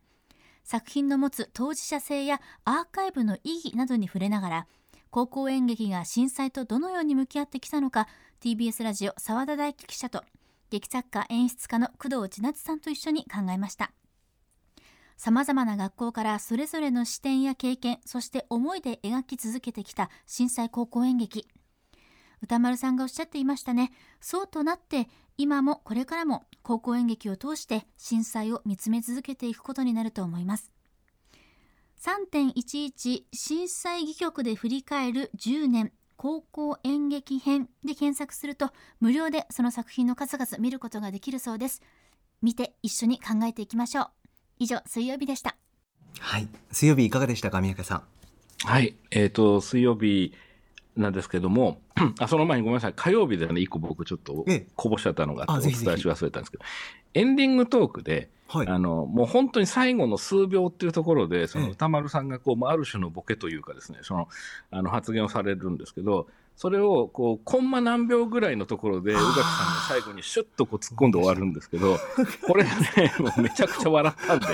[0.64, 4.66] 作品の持つ当事者性やアーカイブの意義などに触れながら
[5.10, 8.08] 高校演劇が震災とどのように向き合ってきたのか
[8.40, 10.22] TBS ラジオ澤田大樹記者と
[10.70, 13.92] 劇作家演出家の工藤千夏さんと一緒に考えました。
[15.22, 21.46] さまざまな学校からそれぞれの視点や経験そして思いで描き続けてきた震災高校演劇。
[22.42, 23.92] 歌丸さんがおっしゃっていましたね。
[24.20, 25.06] そうとなって
[25.38, 30.72] 今もこれからも高校演劇を通して震災を見つめ続けていくことになると思います。
[32.00, 41.80] 3.11震災戯曲で振り返る10年高校演劇編で検索すると無料でその作品の数々見ることができるそうです。
[42.42, 44.21] 見て一緒に考えていきましょう。
[44.62, 45.56] 以上水曜日でした。
[46.20, 46.48] はい。
[46.70, 48.02] 水曜日いかがでしたか宮家さん？
[48.64, 48.94] はい。
[49.10, 50.32] えっ、と、水曜日
[50.96, 51.80] なんですけども、
[52.20, 52.92] あ、その前にごめんなさい。
[52.94, 54.66] 火曜日でね、一個僕ちょっとええ。
[54.76, 56.64] こぼしちゃったのがあって、お伝えし忘れたんですけど、
[57.14, 58.68] エンディングトークで、はい。
[58.68, 61.64] あの、もう本当に最後の数秒っていうところで、そええ。
[61.64, 64.28] の歌丸さんがこう、まあある種のボケというかですね、その、
[64.70, 69.44] あの、発言をされるんですけど、それを、こう、コンマ何秒ぐらいのところで、宇垣さんが
[69.88, 71.98] 最後にシュッとこう突っ込んで終わるんですけど、
[72.46, 74.46] これがね、もうめちゃくちゃ笑ったんで、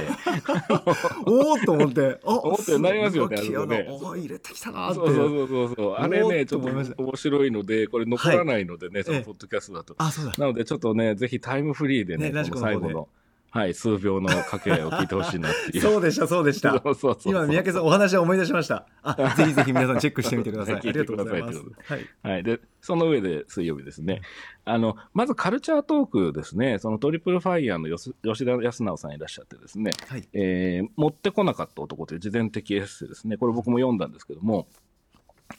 [1.27, 2.21] おおと思って。
[2.25, 3.87] あ思ってなりますよねあそこね。
[3.89, 4.95] お入れてきたなーって。
[4.95, 5.75] そうそうそうそう。
[5.77, 5.93] そう。
[5.95, 6.69] あれね、ちょっと
[7.03, 9.95] 面白いので、これ残らないのでね、そええのポッドキャストだと。
[9.99, 10.35] あそうだ。
[10.39, 13.09] なので、ちょっとね、ぜひタイムフリーでね、ね最後の、
[13.51, 15.83] はい、数秒の掛け合いを聞いてほしいなっていう。
[15.83, 22.43] そうでしたそうでした そうそうそう今三宅さんお話を思い出しましたあ ぜひぜひ皆さんチェックしてみてくださいいてりがとうございますはいはい。
[22.43, 24.21] で、その上で水曜日ですね。
[24.65, 26.79] あの、まずカルチャートークですね。
[26.79, 27.89] そのトリプルファイヤーの
[28.23, 29.93] 吉田康直さんいらっしゃってですね。
[30.09, 33.37] はいえー持ってこなかった男という自伝的エッセイですね。
[33.37, 34.69] これ僕も読んだんですけども、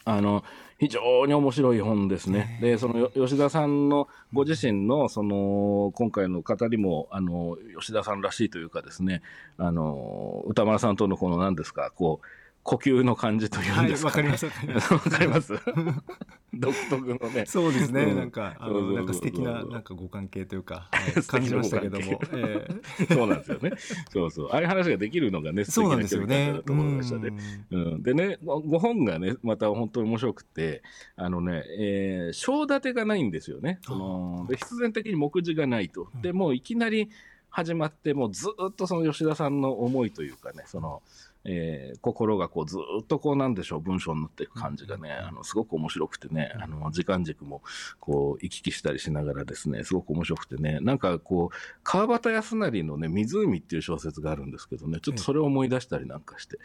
[0.06, 0.43] あの、
[0.78, 2.58] 非常に面白い本ですね。
[2.62, 9.21] で、そのよ吉田さんのご自身の、その、今回の語りも、あの、吉田さんらしいというかですね、
[9.58, 12.25] あの、歌丸さんとのこの何ですか、こう、
[12.63, 14.30] 呼吸の感じというんですか、ね。
[14.30, 15.54] はいわかりますわかります
[16.54, 17.45] 独特のね。
[17.45, 22.19] そうですね、うんなんかあのなんか素敵ななんかご関係というか、はい 感じましたけども
[23.08, 23.72] そうなんですよね。
[24.10, 24.50] そうそう。
[24.52, 27.34] ああいう話ができるのがね、素敵な距ですよね離感だなと思いましたね。
[27.72, 30.82] うん、でね、ごご本がね、また本当に面白くて、
[31.15, 33.80] あのね、えー、章立てがないんですよね。
[33.84, 36.10] そので必然的に目次がないと。
[36.22, 37.10] で、もういきなり
[37.50, 41.02] 始まって、もうずっとその吉田さんの思いというかね、その、
[41.45, 47.62] えー心がこうずっとこうなんでしょう文章になっていく感じがね、あのすごく面白くてね、あの時間軸も
[47.99, 56.60] こう行き来したりしながらですねすごく面白くてねなんかこう川端康成のね「湖」っていう小説があるんですけどねちょっとそれを思い出したりなんかして、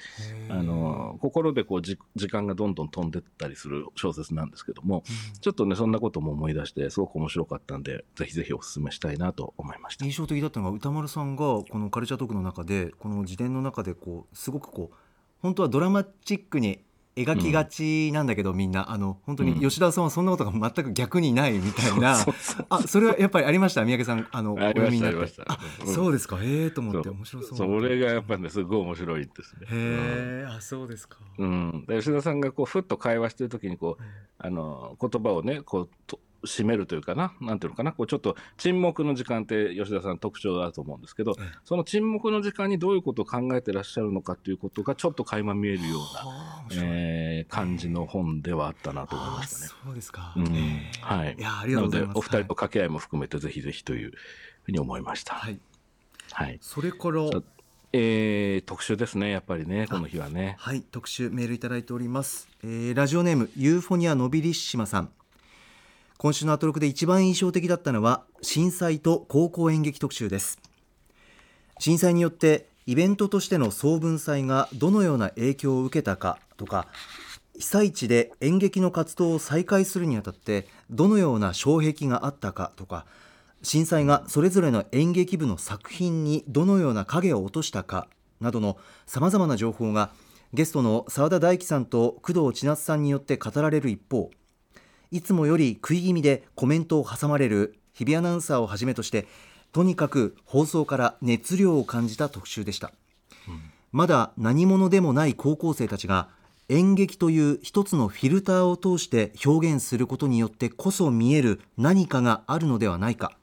[0.49, 5.03] あの心でこうじ時間がどんどん飛んでったりする小説なんですけども、
[5.41, 10.05] ちょっとねそんなことも思い出してすごく面白かったんでぜひぜひお勧めしたいなと思いました。
[10.05, 14.97] 印象的だったのが歌丸さんがこのカルチャートークの中でこの自伝の中でこうすごくこう
[15.41, 16.85] 本当はドラマチックに
[17.17, 18.91] 描きがちなんだけど、みんな。
[18.91, 22.17] あの本当に吉田さんはそんなことが全く逆にないみたいな、
[22.69, 23.85] あそれはやっぱりありました？
[23.85, 25.43] 三宅さんあのお読みになって。
[25.47, 26.39] あそうですか。
[26.43, 27.59] ええと思って面白そう。
[27.59, 29.67] それがやっぱりねすごい面白いですね。
[29.71, 34.03] へえあそうですか、うん、で吉田さんがこうふっと会話してる時にこう、
[34.39, 49.67] あの言葉をねこうと締めるというかななんていうのかなこうちょっと沈黙の時間って吉田さん特徴だと思うんですけど、その沈黙の時間にどういうことを考えてらっしゃるのかっていうことがちょっと垣間見えるような、えー感じの本ではあったなと思いまあしたね。
[49.85, 50.57] そうですか、うん。
[50.57, 52.09] ええはい、いやありがとうございます。
[52.09, 54.13] なのでお二人と掛け合いも含めてぜひぜひという
[54.63, 55.35] ふうに思いました。
[55.35, 55.59] はい。
[56.33, 56.59] はい。
[56.61, 57.43] それからさ
[57.93, 60.57] えー特集ですねやっぱりねこの日はね。
[60.59, 65.11] はい特集メールいただいております、えーラジオネームユーフォニアノビリッシマさん
[66.19, 70.59] 今週のアトロクで一番印象的だったのは震災と高校演劇特集です。
[71.79, 76.87] 震災によってイベントとしての総文祭がどのような影響を受けたかとか
[77.59, 83.07] 被災地で演劇の活動を再開するにあたってどのような障壁があったかとか
[83.63, 88.07] 震災がそれぞれの演劇部の作品にどのような影を落としたか
[88.41, 90.11] などのさまざまな情報が
[90.53, 94.31] ゲストの澤田大樹さんと工藤千夏さんによって語られる一方
[95.15, 99.29] いつもより食い気味でコメントを挟まれる日比アナウンサーをはじめとして
[99.71, 102.91] とにかく放送から熱量を感じた特集でした、
[103.93, 106.31] まだ何者でもない高校生たちが
[106.69, 113.37] 演劇という一つのフィルターを通して表現することによってこそ見える何かがあるのではないか。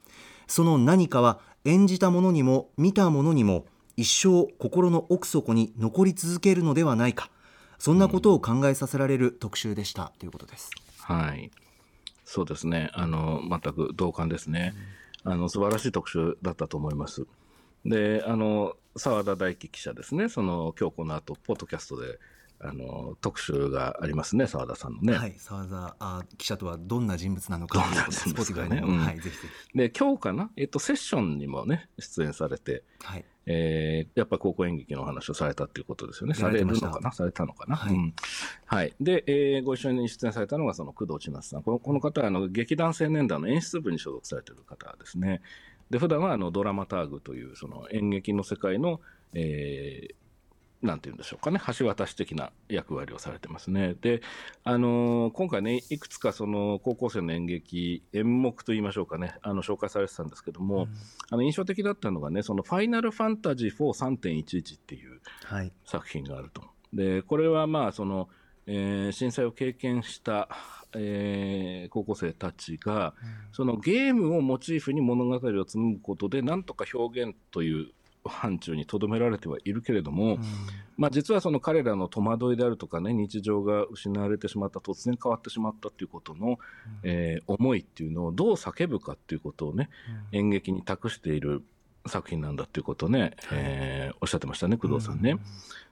[0.47, 7.29] その何かは演じた者にも見た者にも一生心の奥底に残り続けるのではないか。
[7.79, 10.11] そんなことを考えさせられる特集でした。
[10.19, 10.69] ということです。
[11.11, 11.51] はい。
[12.23, 12.89] そうですね。
[12.93, 14.73] あの、全く同感ですね。
[15.25, 17.25] あの、素晴らしい特集だったと思います。
[17.85, 20.29] で、あの、澤田大樹記者ですね。
[20.29, 22.17] その、今日この後、ポッドキャストで、
[22.63, 25.13] あの、特集がありますね、澤田さんのね。
[25.13, 33.07] はい、澤田あ記者とはどんな人物なのかどんな人物かねスポーツ界のうんはい、ぜひぜで、今日かな、えっと、セッションにもね、出演されて、ひ。
[33.07, 36.35] はい、えーやっぱ高校演劇のお話をされたっていうことですよね。
[36.37, 37.11] やされるのかな？
[37.11, 38.13] されたのかな、はいうん
[38.65, 38.93] はい。
[39.01, 41.63] で、えーご一緒に出演されたのが、その工藤千夏さん。
[41.63, 45.41] このこの方は、あの、劇団青年団の演出部に所属されている方ですね。
[45.89, 49.01] で、普段は、あの、ドラマターグという、その演劇の世界の、
[49.33, 50.15] えー
[50.81, 53.95] なんて言うんでしょうかね、橋渡し的な役割をされてますね。
[54.01, 54.21] で、
[54.63, 60.87] あのー今回ね、いくつかその高校生の演劇、演目と言いましょうかね、あの紹介されてたんですけども、
[61.29, 66.63] あの印象的だったのがね、そのファイナルファンタジー4.3.11っていうはい、作品があると。
[66.93, 68.27] で、これはまあ、その、
[68.65, 70.49] えー震災を経験した、
[70.93, 73.13] えー高校生たちが、
[73.51, 77.91] そのゲームをモチーフに物語を紡ぐことで、なんとか表現という
[78.23, 80.37] 範疇にとどめられてはいるけれども、
[80.97, 86.59] まあ、実はその彼らの戸惑いであるとかね、日常が失われてしまった、突然変わってしまったっていうことの、
[87.03, 89.89] えー思いっていうのをどう叫ぶかっていうことをね、
[90.31, 91.63] 演劇に託している
[92.05, 95.37] 作品なんだっていうことをね、えーおっしゃってましたね、工藤さんね。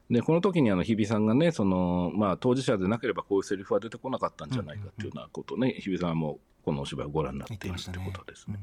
[0.09, 6.39] で、この時にあの日比さんがね、その、まあ、当事者でなければこういうセリフは出てこなかったんじゃないかっていうようなことをね、日比さんはもう
[6.69, 8.59] このお芝居をご覧になっているってことですね。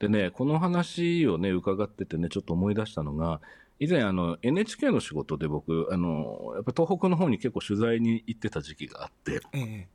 [0.00, 3.40] でね、この話をね、伺っててね、ちょっと思い出したのが、
[3.78, 9.88] 以前あの NHK の仕事で僕、あの、やっぱ東北の方に結構取材に行ってた時期があって、ええ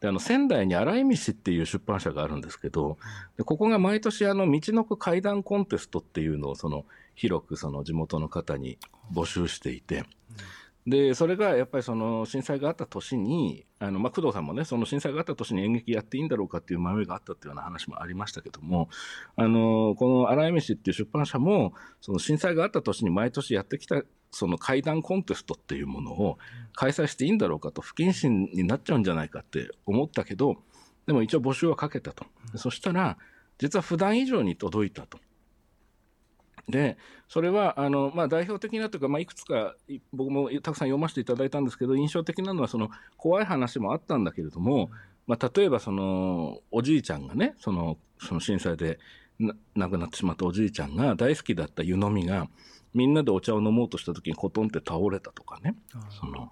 [0.00, 2.98] であの仙台に荒井道っていう出版社があるんですけど
[3.38, 6.84] でここが毎年あの道のく怪談コンテストっていうのをその
[7.14, 8.76] 広くその地元の方に
[9.14, 10.04] 募集していて。
[10.86, 18.88] でそれがやっぱりその震災があった年にあの、まあ、工藤さんもねその震災があった年に演劇やっていいんだろうかっていう迷いがあったっていうような話もありましたけども
[19.34, 26.38] あのこの荒井道っていう出版社もその震災があった年に毎年やってきたその会談コンテストっていうものを
[26.74, 30.56] 開催していいんだろうかと不謹慎になっちゃうんじゃないかって思ったけど
[31.06, 32.26] でも一応募集はかけたと、
[32.56, 33.16] そしたら
[33.58, 35.18] 実は普段以上に届いたと。
[36.68, 36.96] で
[37.28, 44.90] それはあの、まあ、代表的なというか、まあ、いくつかい僕もたくさん読ませていただいたんですけど印象的なのはその怖い話もあったんだけれども、
[45.26, 48.98] まあ、例えばそのおじいちゃんがねそのその震災で
[49.38, 52.48] な亡くなってしまったおじいちゃんが大好きだった湯飲みが
[52.94, 55.76] みんなでお茶を飲もうとした時にコトンって倒れたとかね
[56.18, 56.50] その、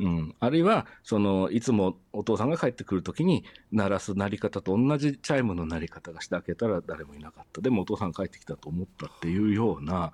[0.00, 7.60] うん、あるいはそのいつもお父さんが帰ってくる時に鳴らす鳴り方と同じチャイムの鳴り方がして開けたら誰もいなかった。
[7.60, 10.12] でもお父さんが帰ってきたと思ったっていうような、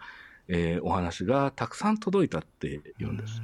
[0.48, 3.40] えーお話がたくさん届いたって言うんです。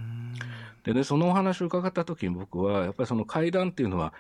[0.85, 4.13] でね、そのお話を伺った時に僕はやっぱりその会談っていうのは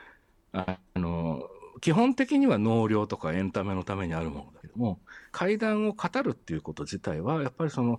[0.52, 1.48] ああの
[1.80, 5.00] 基本的には納涼とかエンタメのためにあるものだけども
[5.30, 7.98] 会談を語るっていうこと自体はやっぱりその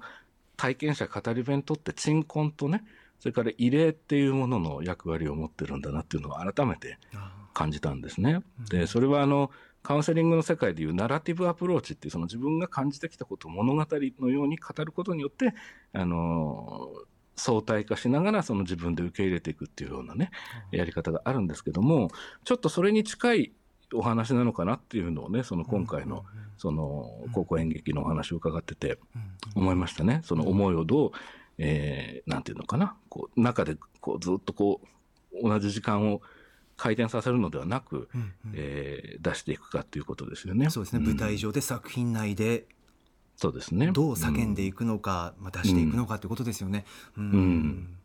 [0.56, 2.84] 体験者語り部にとって鎮魂とね
[3.20, 6.98] それから慰霊っていうものの役割を持ってるんだなっていうのを改めて
[7.54, 8.42] 感じたんですね。
[8.70, 9.52] でそれはあの
[9.84, 13.86] カウンセリングの世界でいうナラティブアプローチっていうその自分が感じてきたことを物語
[14.20, 15.54] のように語ることによって
[15.94, 16.90] あの
[17.36, 20.32] 相対化しながらその自分で受け入れていくっていうようなね
[20.72, 22.10] やり方があるんですけども
[22.44, 23.54] ちょっとそれに近い
[23.94, 26.26] お話なのかなっていうのをねその今回の
[26.58, 28.98] その高校演劇のお話を伺ってて
[29.56, 30.22] 思いましたね。
[30.24, 31.12] その思いをどう、
[31.58, 32.96] えーなんていうのかな？
[33.10, 34.82] こう中でこうずっとこ
[35.34, 36.22] う同じ時間を
[36.76, 38.10] 回転させるのではなく、
[38.54, 40.70] えー出していくかっていうことですよね。
[40.70, 41.06] そうですね、ん。
[41.06, 42.68] 舞台上で作品内で
[43.36, 43.92] そうですね。
[43.92, 46.86] どう叫んでいいくのか、まあ、出していくのかってことですよね。
[47.18, 47.24] うん。
[47.24, 47.98] うん。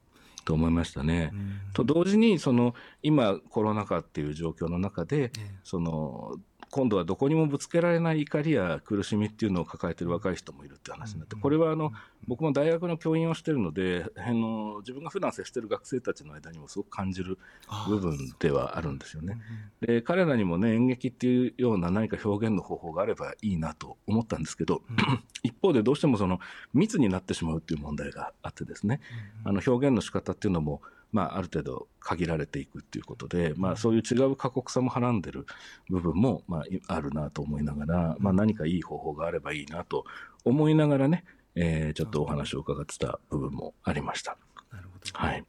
[0.44, 1.30] と思いましたね。
[1.32, 1.60] うん。
[1.72, 5.54] と同時にその今コロナ禍っていう状況の中で、ええ。
[5.64, 6.36] その
[6.72, 11.92] 今度はどこにもぶつけられない怒りや苦しみっていうのを抱えてる若い人もいるって話になって、これはあの
[12.26, 17.38] 僕も大学の教員をしてるのであの自分が普段接してる学生たちの間にもすごく感じる
[17.86, 19.38] 部分ではあるんですよね。
[19.82, 24.80] で彼らにもね演劇っていうような何か表現の方法があればいいなと思ったんですけど、
[25.44, 26.40] 一方でどうしてもその
[26.72, 29.00] 密になってしまうっていう問題があってですね、
[29.44, 30.80] あの表現の仕方っていうのも、
[31.12, 35.46] まあ、ある程度限られていくっていうことで、まあ、そういう違う過酷さもはらんでる
[35.90, 40.04] 部分も、まあ、いあるなと思いながら、まあ、何かいい方法があればいいなと
[40.44, 44.38] 思いながらね、えーちょっとお話を伺ってた部分もありました。
[44.72, 45.18] なるほど。
[45.18, 45.44] はい、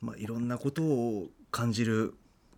[0.00, 2.14] まあ、いろんなことを感じる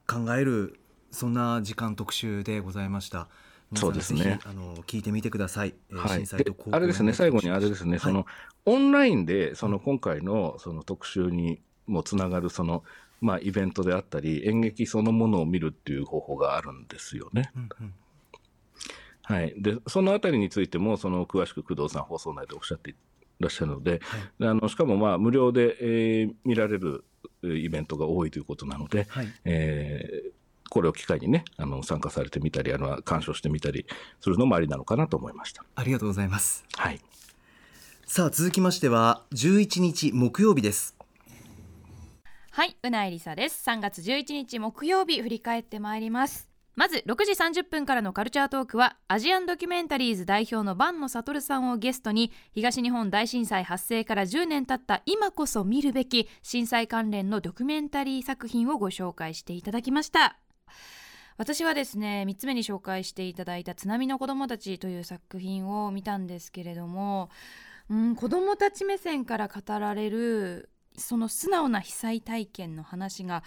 [0.07, 0.80] 考える
[1.11, 3.28] そんな時間特集でございました。
[3.74, 4.41] そうですね。
[4.45, 5.74] あの聞いてみてください。
[5.91, 6.24] えーはい、
[6.72, 8.01] あれですね、最後にあれですね、はい。
[8.01, 8.26] その
[8.64, 11.61] オンラインでその今回のその特集に
[11.91, 12.84] もつながるその、
[13.20, 17.51] まあ、イベントであったり、演劇そのものを見るっていう方法があるんですよね。
[17.55, 17.95] うんうん
[19.30, 22.95] はい、でそのあたりについてもその詳しく工藤さん放送内でおっしゃってい
[23.38, 24.01] らっしゃるので、
[24.41, 27.05] であのしかもまあ無料で、えー見られる
[27.45, 33.86] えーイベントが多いということなので、はいえーこれを機会にねあの参加されてみたりあの鑑賞してみたり
[34.20, 35.64] するのもありなのかなと思いました。
[35.74, 36.64] ありがとうございます。
[36.76, 37.01] はい
[38.07, 41.00] さあ続きましては11日木曜日です。
[42.53, 43.65] はい、うないりさです。
[43.65, 46.49] 3月11日木曜日振り返ってまいります。
[46.75, 60.37] まず6時30分からのカルチャートークはアジアンドキュメンタリーズ代表の坂野悟さんをゲストに東日本大震災発生から10年経った今こそ見るべき震災関連のドキュメンタリー作品をご紹介していただきました
[61.37, 67.31] 私はですね3つ目に紹介していただいた「津波の子どもたち」という作品を見たんですけれども、
[67.91, 70.71] うん、子どもたち目線から語られる
[71.01, 73.43] その素直な被災体験の話が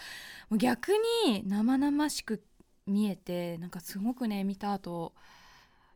[0.52, 0.92] 逆
[1.26, 2.44] に生々しく
[2.86, 5.14] 見えてなんかすごくね見た後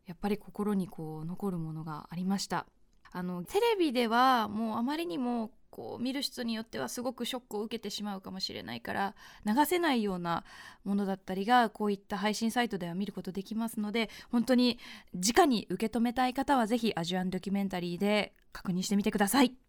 [0.06, 2.66] やっぱり心にこう残るものがありました。
[3.12, 10.44] あのテレビではもうあまりにもこう見る人によってはすごくショックを受けてしまうかもしれないから流せないような
[10.84, 14.80] ものだったりがこういった配信サイトでは見ることできますので本当に
[15.14, 19.67] 直に受け止めたい方はぜひアジアンドキュメンタリーで確認してみてください。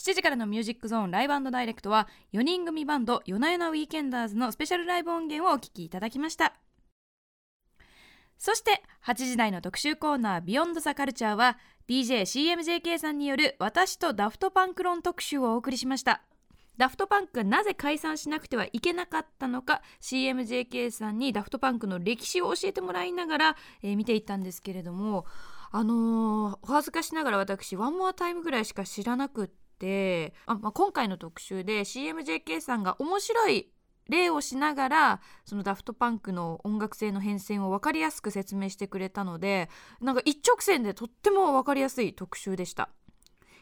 [0.00, 6.54] 7時からのミュージックゾーンライブダイレクトは4人組バンド夜な夜なウィーケンダーズのスペシャルライブ音源をお聴きいただきました。
[8.38, 16.22] そして8時台の特集コーナービヨンドザカルチャーは DJCMJK さんによる私とダフトパンク論特集をお送りしました。
[16.78, 25.26] ダフトパンクがなぜ解散しなくてはいけなかったのか CMJK さんにダフトパンクの歴史を教えてもらいながら、えー見ていったんですけれども
[25.72, 33.72] あのーお恥ずかしながら私ワンモアタイムぐらいしか知らなくってあ、まあ、今回の特集で CMJK さんが面白い
[34.08, 39.70] 例をしながらそのダフトパンクの音楽性の変遷を分かりやすく説明してくれたので
[40.00, 42.90] なんか一直線でとっても分かりやすい特集でした。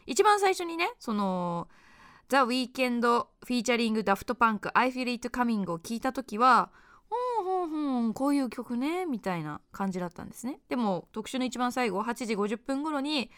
[0.05, 1.67] 一番最初にねその
[2.29, 6.71] 「The Weeknd featuring Daft Punk I Feel It Coming」を聞いた時は
[7.09, 10.59] ほんほんほんこういう曲ねみたいな感じだったんですね。
[10.67, 13.29] でも特集の一番最後8時50分頃に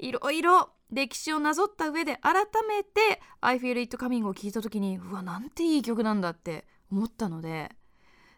[0.00, 7.70] いろいろ歴史をなぞった上で改めて「I Feel It Coming」を聞いた時にうわなんていい曲なんだって思ったので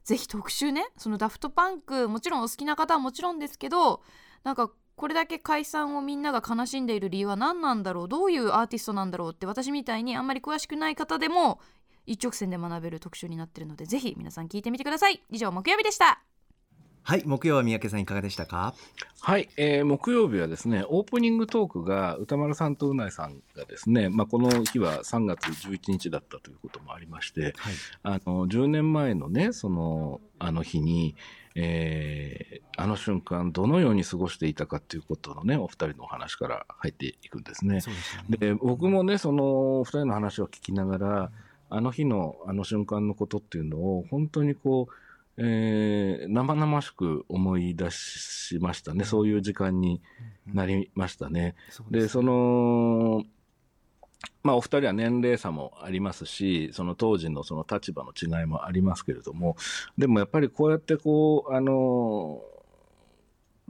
[0.04, 4.02] ぜひ特集ねその Daft Punk もちろんお好きな方はもちろんですけど
[4.44, 11.60] なんかこれだけ解散をみんなが悲しんでいる理由は何なんだろうどういうアーティストなんだろうって私みたいにあんまり詳しくない方でも
[12.04, 15.22] 一直線で学べる特集になってるのでぜひ皆さん聞いてみてください。
[15.30, 16.32] 以上木曜日でした。
[17.05, 18.74] はい木曜は三宅さんいかがでしたか？
[19.20, 27.53] はい、えー木曜日はですね、オープニングトークが歌丸さんとうないさんがですね、まあ、この日は3月11日だったということもありまして、はい。
[28.05, 31.16] あの10年前のね、そのあの日に、
[31.57, 37.80] えーあの瞬間、どのように過ごしていたかということのね、お二人のお話から入っていくんですね。
[38.30, 38.55] でね。
[38.55, 41.30] で僕もねそのお二人の話を聞きながら
[41.68, 44.92] あの日のあの瞬間のことっていうのを本当にこう、
[45.39, 50.03] えー生々しく思い出しましたね、そういう時間に
[50.47, 51.55] なりましたね。
[51.70, 53.24] そうでその
[54.45, 59.57] まあ、お二人は年齢差もありますし、その当時のその立場の違いもありますけれども、
[59.97, 62.41] でもやっぱりこうやってこう、あの、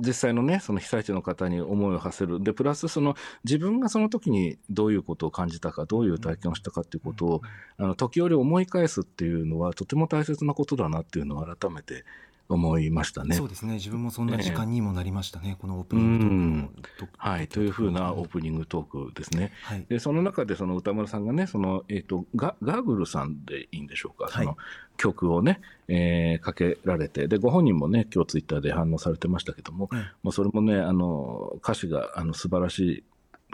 [0.04, 2.42] 実際のね、その被災地の方に思いを馳せる。
[2.42, 7.42] で、プラスその自分がその時にどういうことを感じたか、どういう体験をしたかっていうことを、
[7.78, 12.04] あの、時折思い返すっていうのはとても大切なことだなっていうのを改めて
[12.54, 13.36] 思いましたね。
[13.36, 13.74] そうですね。
[13.74, 19.52] 自分もそんな時間にもなりましたね、このオープニングトークはい、というふうなオープニングトークですね。
[19.62, 19.84] はい。
[19.88, 24.44] で、その中でその歌丸さんがね、その、えっ、と、ガガーグルさんでいいんでしょうか、はい。
[24.44, 24.56] その
[24.96, 33.04] 曲をね、えーかけられて、で、ご本人もね、今日ツイッターで反応されてましたけども、うんもうそれもね、あの、歌詞が、あの、素晴らしい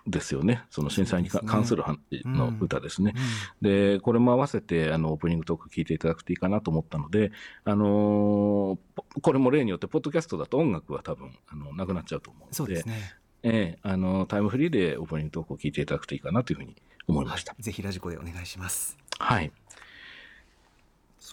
[0.08, 0.64] ですよね。
[0.70, 3.14] その震災に関する話の歌ですね。
[3.60, 7.32] うんで、これも合わせて、あの、オープニングトーク聞いていただくといいかなと思ったので、
[7.64, 17.54] あのーポこれも例によって、ポッドキャストだと音楽は多分、あの、なくなっちゃうと思うので、そうですねええあの、タイムフリーでオープニングトークを聞いていただくといいかなというふうに思いました。
[17.58, 19.52] ぜひラジコでお願いしますはい。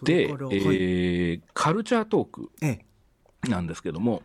[0.04, 2.80] で、えはいーカルチャートークえ
[3.48, 4.24] えなんですけども、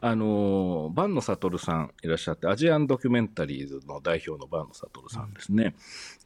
[0.00, 5.74] あの、坂野悟さんいらっしゃって、アジアンドキュメンタリーズの代表の坂野悟さんですね。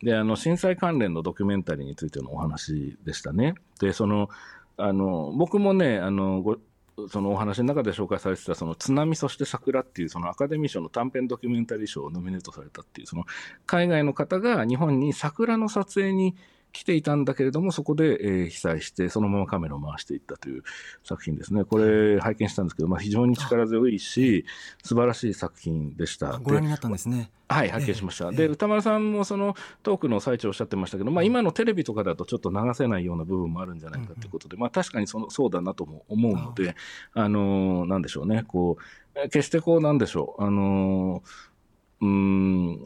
[0.03, 3.55] で、あの、震災関連のドキュメンタリーについてのお話でしたね。
[3.81, 4.29] で、その、
[4.77, 6.59] あの、僕もね、あの、ご
[7.09, 13.25] そのお話の中で紹介されてた、その津波そして桜っていう、そのアカデミー賞の短編ドキュメンタリー賞をノミネートされたっていう、その
[13.66, 16.35] 海外の方が日本に桜の撮影に
[16.73, 20.62] 来ていたんだけれども、そこで、えー被災して、そのままカメラを回していったという
[21.05, 21.64] 作品ですね。
[21.64, 24.45] これ、拝見したんですけど、まあ、非常に力強いし、
[24.83, 26.39] 素晴らしい作品でした。
[26.39, 27.31] でご覧になったんですね。
[27.49, 28.27] はい、拝見しました。
[28.27, 28.37] ええ。
[28.37, 36.77] で、歌丸さんもそのトークの最中おっしゃってましたけど、まあ今のテレビとかだとちょっと流せないような部分もあるんじゃないかということで、まあ確かにそのそうだなとも思うので、
[37.12, 38.83] あのーなんでしょうね、こう、
[39.16, 41.49] え決してこうなんでしょう、あのー
[42.01, 42.78] うーん、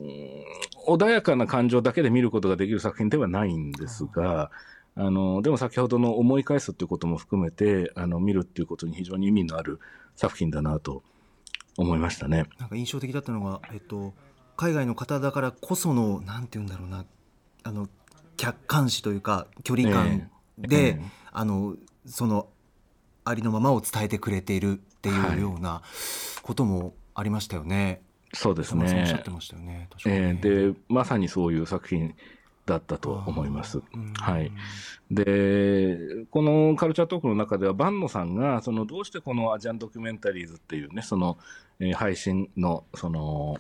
[0.86, 4.50] 穏やかな感情だけで見ることができる作品ではないんですが、
[4.96, 9.80] あの、でも先ほどの思い返すっていうことも含めて、あの、見るっていうことに非常に意味のある
[10.14, 11.02] 作品だなと
[11.76, 12.46] 思いましたね。
[12.58, 14.14] なんか印象的だったのが、えっと、
[14.56, 17.04] 海外の方だからこそのなんて言うんだろうな
[17.64, 17.88] あの
[18.36, 21.00] 客観視というか距離感で、ええ
[21.36, 21.74] あの
[22.06, 22.48] その
[23.24, 25.82] ありのままを伝えてくれているっていうような
[26.42, 28.02] こともありましたよね。
[28.35, 29.30] そうですねおっしゃって。
[29.30, 29.89] ましたよね。
[29.93, 32.14] 確かにえで、まさにそういう作品
[32.66, 33.80] だったと思います。
[33.93, 34.51] うんはい。
[35.11, 41.39] で、このカルチャートークの中では、坂野さんが、その、どうしてこのアジアンドキュメンタリーズっていうね、その、
[41.80, 43.59] えー配信の、その、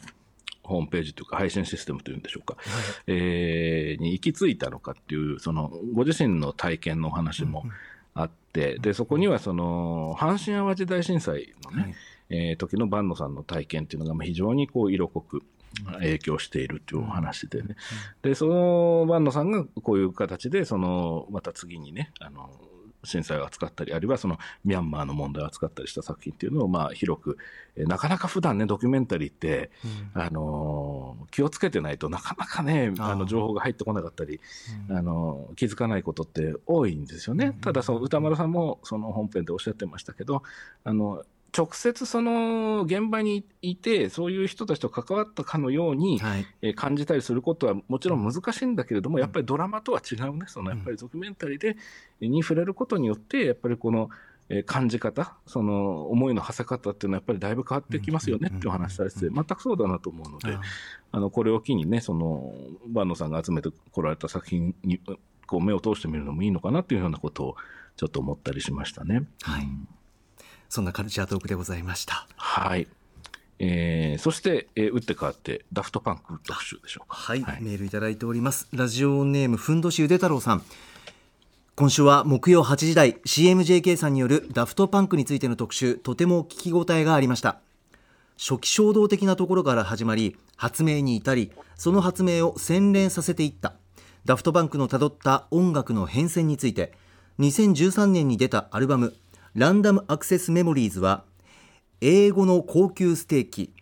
[0.62, 2.56] ホームページというか配信システムというんでしょうか、
[3.06, 7.64] えーに行き着いたのかっていう、その、ご自身の体験のお話も
[8.14, 11.94] あって、で、そこにはその、阪神淡路大震災のね、はい
[12.30, 15.42] えー時の坂野さんの体験っていうのがまあ非常にこう色濃く
[15.94, 17.76] 影響しているというお話でね。
[18.22, 22.48] で、その坂野さんがこういう形で、その、また次にね、あの、
[23.02, 27.36] 震災を扱ったり、あるいはそのミャンマーの問題を扱ったりした作品っていうのをまあ広く、
[27.76, 29.70] えーなかなか普段ね、ドキュメンタリーって、
[30.14, 34.40] あのー気をつけてないとなかなかね、あの情報が入ってこなかったり、
[34.88, 37.56] あの気づかないことって多いんですよね。
[37.60, 40.42] ただその歌丸さんもその本編でおっしゃってましたけど、
[40.84, 41.24] あの
[41.56, 46.46] 直接その現場にいてそういう人たちと関わったかのように、はい。
[46.62, 51.76] えー感じたりすることはもちろん難しいんだけれども、やっぱりドラマとは違うね、そのやっぱりドキュメンタリーで、
[52.20, 54.10] に触れることによって、やっぱりこの、
[54.48, 60.58] えー感じ方、その思いの馳せ方っていうのはやっぱりだいぶ変わってきますよねっていうお話されてて、全くそうだなと思うので、
[61.12, 62.52] あのこれを機にね、その
[62.88, 65.00] 万野さんが集めてこられた作品に
[65.46, 67.56] こう目を通してみるのもいいのかなっていうようなことを
[67.96, 69.22] ちょっと思ったりしましたね。
[69.42, 69.68] はい
[70.74, 72.26] そんなカルチャートークでございました。
[72.34, 72.88] はい。
[73.60, 77.16] えーそして、えー打って変わって、ダフトパンク特集でしょうか。
[77.16, 77.62] はい、はい。
[77.62, 78.66] メールいただいております。
[78.72, 80.64] ラジオネームふんどしゆで太郎さん。
[81.76, 87.60] 今週は木曜8時台 CMJK さんによるダフトパンクについての特集とても聞き応えがありました。
[88.36, 93.74] 初期衝動的なところから始まり発明に至りその発明を洗練させていった。
[94.24, 96.92] ダフトパンクのたどった音楽の変遷について
[97.38, 99.14] 2013年に出たアルバム
[99.54, 101.24] 「ランダムアクセスメモリーズ」は
[102.00, 103.72] 英語の高級ステーキ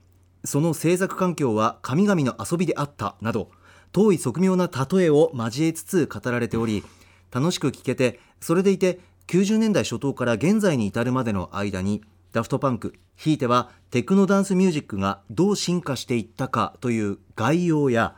[0.44, 3.50] その制作環境は神々の遊びであったなど
[3.92, 6.84] 遠い側面な例えを交えつつ語られており
[7.30, 12.02] 楽しく聞けてそれでいて90年代初頭から現在に至るまでの間に
[12.32, 18.16] ダフトパンクひいてはテクノダンスミュージックがどう進化していったかという概要や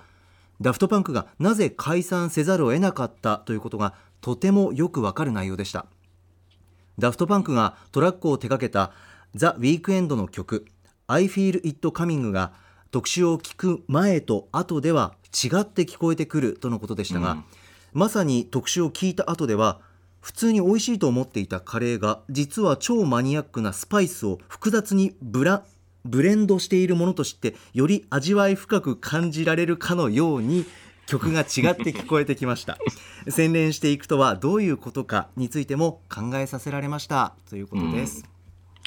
[0.60, 5.86] ダフトパンクがなぜ解散せざるを得なかったということがとてもよくわかる内容でした。
[6.98, 8.92] ダフトパンクがトラックを手掛けた
[9.34, 10.66] ザ・ウィークエンドの曲
[11.06, 12.52] I Feel It Coming が
[12.90, 17.42] 特集を聞く前と後では違って聞こえてくるとのことでしたが、
[17.92, 19.80] まさに特集を聞いた後では
[20.20, 25.64] 普通に美味しいと思っていたカレーが実は超マニアックなスパイスを複雑にブラ
[26.04, 30.66] ブレンドしているものとしてより味わい深く感じられるかのように
[31.06, 31.46] 曲が違っ
[31.76, 32.78] て聞こえてきました。
[33.28, 37.34] 洗練していくとはどういうことかについても考えさせられました。
[37.48, 38.24] ということです、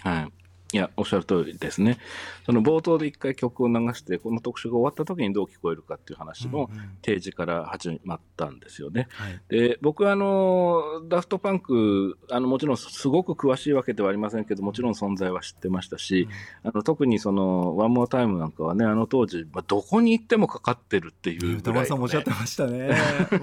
[0.03, 0.36] はい。
[0.73, 1.97] いや、おっしゃる通りですね。
[2.45, 6.69] その冒頭で一回曲を流して、この特集が終わった時にどう聞こえるかっていう話の
[7.05, 9.07] 提示から始まったんですよね。
[9.11, 9.41] はい。
[9.47, 16.27] で、僕はあの、ダフトパンク、あの、もちろんすごく詳しいわけではありませんけど、もちろん存在は知ってましたし、
[16.63, 22.89] あの、特にその、ワンモアタイムなんかはね、あの当時、まあ、どこに行ってもかかってるっていうぐ歌らいのね、丸さんもおっしゃってましたね。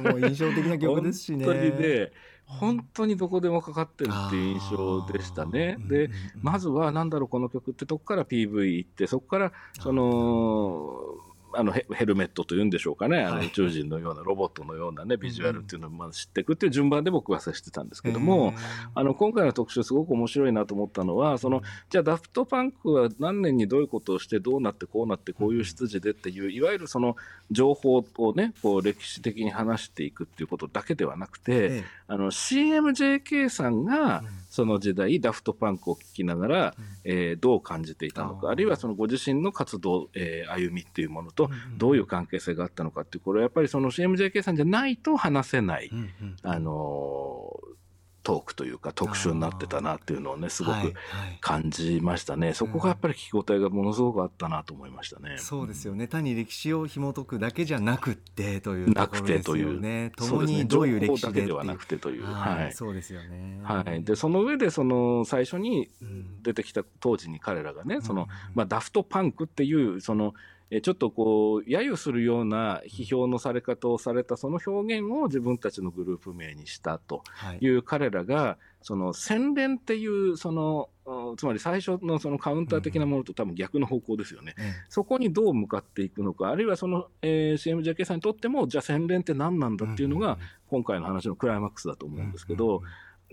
[0.02, 1.46] もう印象的な曲ですしね。
[1.46, 2.12] 本当にね、
[2.46, 5.76] 本当にどこでもかかってるっていう印象でしたね。
[5.88, 13.46] で、まずは、なんだろう、この曲ってとこから PV 行って、そこから、その、あのヘヘルメットというんでしょうかね、あのはい。
[13.46, 18.54] 宇宙人のようなロボットのようなね、ビジュアルっていうのをまず知っていくっていう順番で僕は接してたんですけども、
[18.94, 27.16] あの今回の特集すごく面白いなと思ったのは、そのじゃあダフトパンクは何年にどういうことをしてどうなってこうなってこういう出自でっていういわゆるその
[27.50, 31.84] 情報をねこう歴史的に話していくっていうことだけではなくて、ええ。
[32.06, 34.22] あの CMJK さんが
[34.54, 46.36] その時代ダフトパンクを聞きながら、えーどう感じていたのかあるいはそのご自身の活動、えー歩みっていうものとどういう関係性があったのかっていうこれはやっぱりその CMJK さんじゃないと話せない、うんうん。
[46.44, 47.83] あのー
[48.24, 50.94] トークというか特集になってたなっていうのをねすごくはいはい。
[51.40, 55.36] 感じましたね、そこがやっぱり聞き応えがものすごくあったなと思いましたね。
[55.38, 56.08] そうですよね。
[56.08, 61.46] 単に歴史を紐解くだけじゃなくってというなくところですてという、よね共にどういう歴史でっていう。
[61.46, 62.72] だけではなくてという、はいはい。
[62.72, 63.60] そうですよね。
[63.62, 66.42] はい、でその上でその最初にうん。
[66.42, 68.28] 出てきた当時に彼らがね、そのうん。
[68.54, 70.34] まあ、ダフトパンクっていうその
[70.76, 77.58] えちょっとこう揶揄するような批評のされ方をされたその表現を自分たちのグループ名にしたとはい。
[77.60, 84.54] いう彼らがその洗練っていうそのうんつまり最初のそのカウンター的なものと多分逆の方向ですよね。
[84.58, 92.82] えそこにどう向かっていくのか、あるいはその、えー、CMJK さんにとっても、じゃあ洗練って何なんだっていうのが、今回の話のクライマックスだと思うんですけど、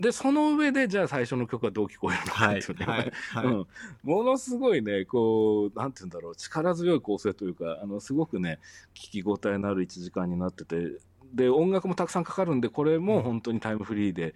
[0.00, 3.66] で、その上で、じゃあ最初の曲はどう聞こえるのかはいっていうね、はい はいうん、
[4.02, 8.58] ものすごいね、こう、なんて言うんだろう、力強い構成というか、あの、すごくね、
[8.94, 10.98] 聞き応えのある1時間になってて、
[11.34, 14.34] で、音楽もたくさんかかるんで、これも本当にタイムフリーで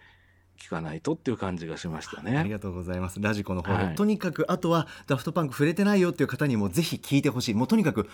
[0.58, 2.48] 聞かないとっていう感じがしましたありね。
[2.48, 3.20] がとうございます。
[3.20, 3.94] ラジコの方で、はい。
[3.94, 7.54] とにかくあとはダフトパンク触れてないよっていう方にもぜひ聞いてほしい。
[7.54, 8.08] もうとにかく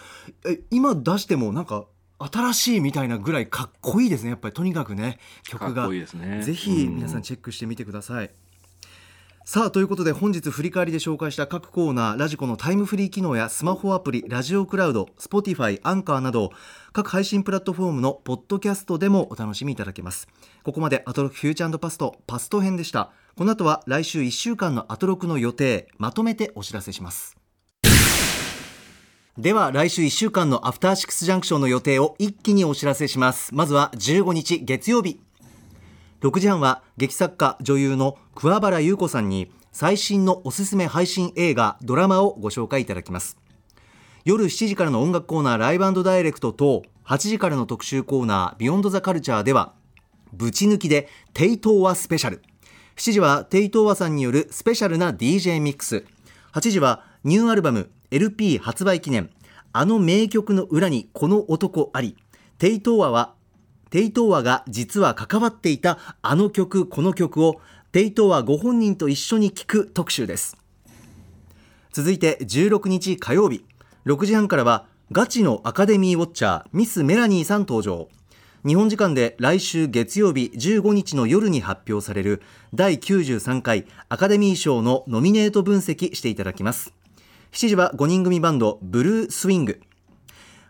[0.47, 1.87] え今出してもなんか
[2.31, 4.31] 新しいみたいなぐらいかっこいいですね。
[4.31, 5.19] やっぱりとにかくね。
[5.45, 5.89] 曲が。
[6.15, 6.43] ね。
[6.43, 8.31] ぜひうん皆さんチェックしてみてください。
[9.45, 16.51] さあということで本日振り返りで紹介した各コーナーラジコのタイムフリー機能やスマホアプリラジオクラウド Spotify アンカーなど
[16.93, 20.29] 各配信プラットフォームのポッドキャストでもお楽しみいただけます。
[20.63, 23.11] ここまでアトロクフューチャーパストパスト編でした。
[23.35, 27.42] この後は来週1週間のアトロクの予定まとめてお知らせします
[29.39, 33.55] では来週1週間のアフターシックスジャンクションの予定を一気にお知らせします。
[33.55, 35.23] まずは15日月曜日。
[36.21, 43.39] 6時半は劇作家女優の桑原優子さんに最新のおすすめ配信映画ドラマをご紹介いただきます。
[44.27, 49.73] 夜7時からの音楽コーナーライブダイレクトと8時からの特集コーナービヨンドザカルチャーでは
[50.35, 52.43] ぶち抜きでテイトーワスペシャル。
[52.97, 56.05] 7時はテイトーワさんによるスペシャルな DJ ミックス。
[56.53, 59.31] 8時はニューアルバム LP 発売記念。
[59.73, 62.15] あの名曲の裏にこの男あり。
[62.59, 63.33] テイトーワは
[63.89, 67.61] テイトーワが実は関わっていたあの曲この曲を
[67.91, 70.59] テイトーワご本人と一緒に聴く特集です。
[71.93, 73.65] 続いて16日火曜日。
[74.05, 78.09] 6時半からはガチのアカデミーウォッチャーミス・メラニーさん登場。
[78.67, 82.43] 日本時間で来週月曜日15日の夜に発表される
[82.75, 86.93] 第93回アカデミー賞のノミネート分析していただきます。
[87.53, 89.79] 7時は5人組バンドブルースウィング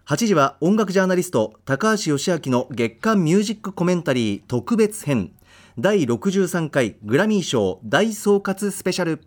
[0.05, 5.31] 8時は音楽ジャーナリスト高橋義明の月間ミュージックコメンタリー特別編。
[5.79, 9.23] 第63回グラミー賞大総括スペシャル。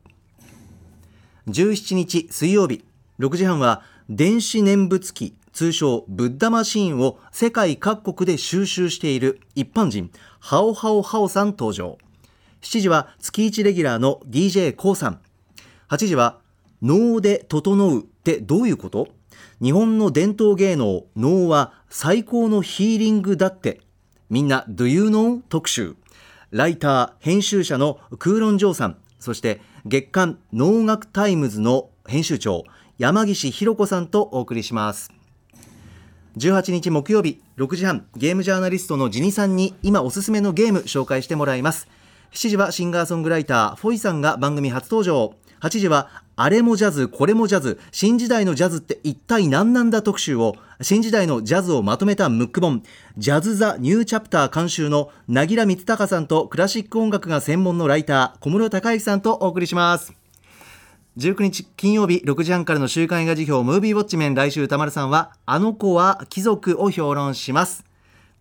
[1.48, 2.84] 17日水曜日。
[3.20, 11.98] 6時半は電子念仏機通称ブッダマシーンを世界各国で収集している一般人ハオハオハオさん登場。
[12.62, 15.22] 7時は月1レギュラーの d j k o さん。
[15.88, 16.44] 8時は
[16.82, 19.08] 能で整うってどういうこと？
[19.62, 23.82] 日本の伝統芸能能は最高のヒーリングだって。
[24.30, 25.42] みんな Do you know?
[25.50, 25.96] 特集。
[26.52, 28.98] ライター編集者の空論城さん。
[29.20, 32.64] そして月刊能楽タイムズの編集長
[32.98, 35.12] 山岸弘子さんとお送りします。
[36.38, 41.88] 18日木曜日6時半ゲームジャーナリストのジニさんに今おすすめのゲーム紹介してもらいます。
[42.34, 45.34] 7時はシンガーソングライターフォイさんが番組初登場。
[45.62, 52.84] 8時はあれもジャズこれもジャズ新時代のジャズって一体何なんだ特集を新時代のジャズをまとめたムック本。
[53.18, 60.14] ジャズ・ザ・ニューチャプター監修のなぎら光隆さんとクラシック音楽が専門のライター小室孝之さんとお送りします。
[61.18, 67.86] 19日金曜日6時半からの週刊映画辞表ムービーウォッチメン来週歌丸さんはあの子は貴族を評論します。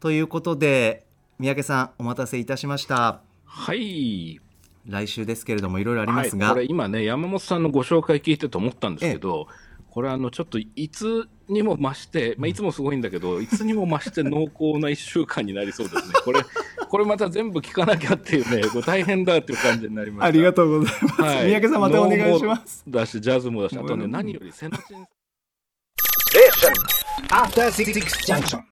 [0.01, 1.07] ということで
[1.39, 3.21] 三宅さんお待たせいたしました。
[3.45, 4.44] はい。
[4.87, 9.49] 来週ですけれどもいろいろありますが、はい、これ今ね、山本さんのご紹介聞いてて思ったんですけど、
[9.91, 16.15] これあのちょっといつにも増して、まあ、いつもすごいんだけど、いつにも増して濃厚な1週間になりそうですね。
[16.25, 16.41] これ、
[16.89, 20.27] これまた全部聞かなきゃっていうね、これ大変だっていう感じになりました。
[20.27, 25.07] ありがとうございます、はい三宅さんまたお願いしますだし、ジャズもだし、あとね、何よりセナチン
[26.35, 26.75] Station.
[27.31, 28.61] After Six Junction.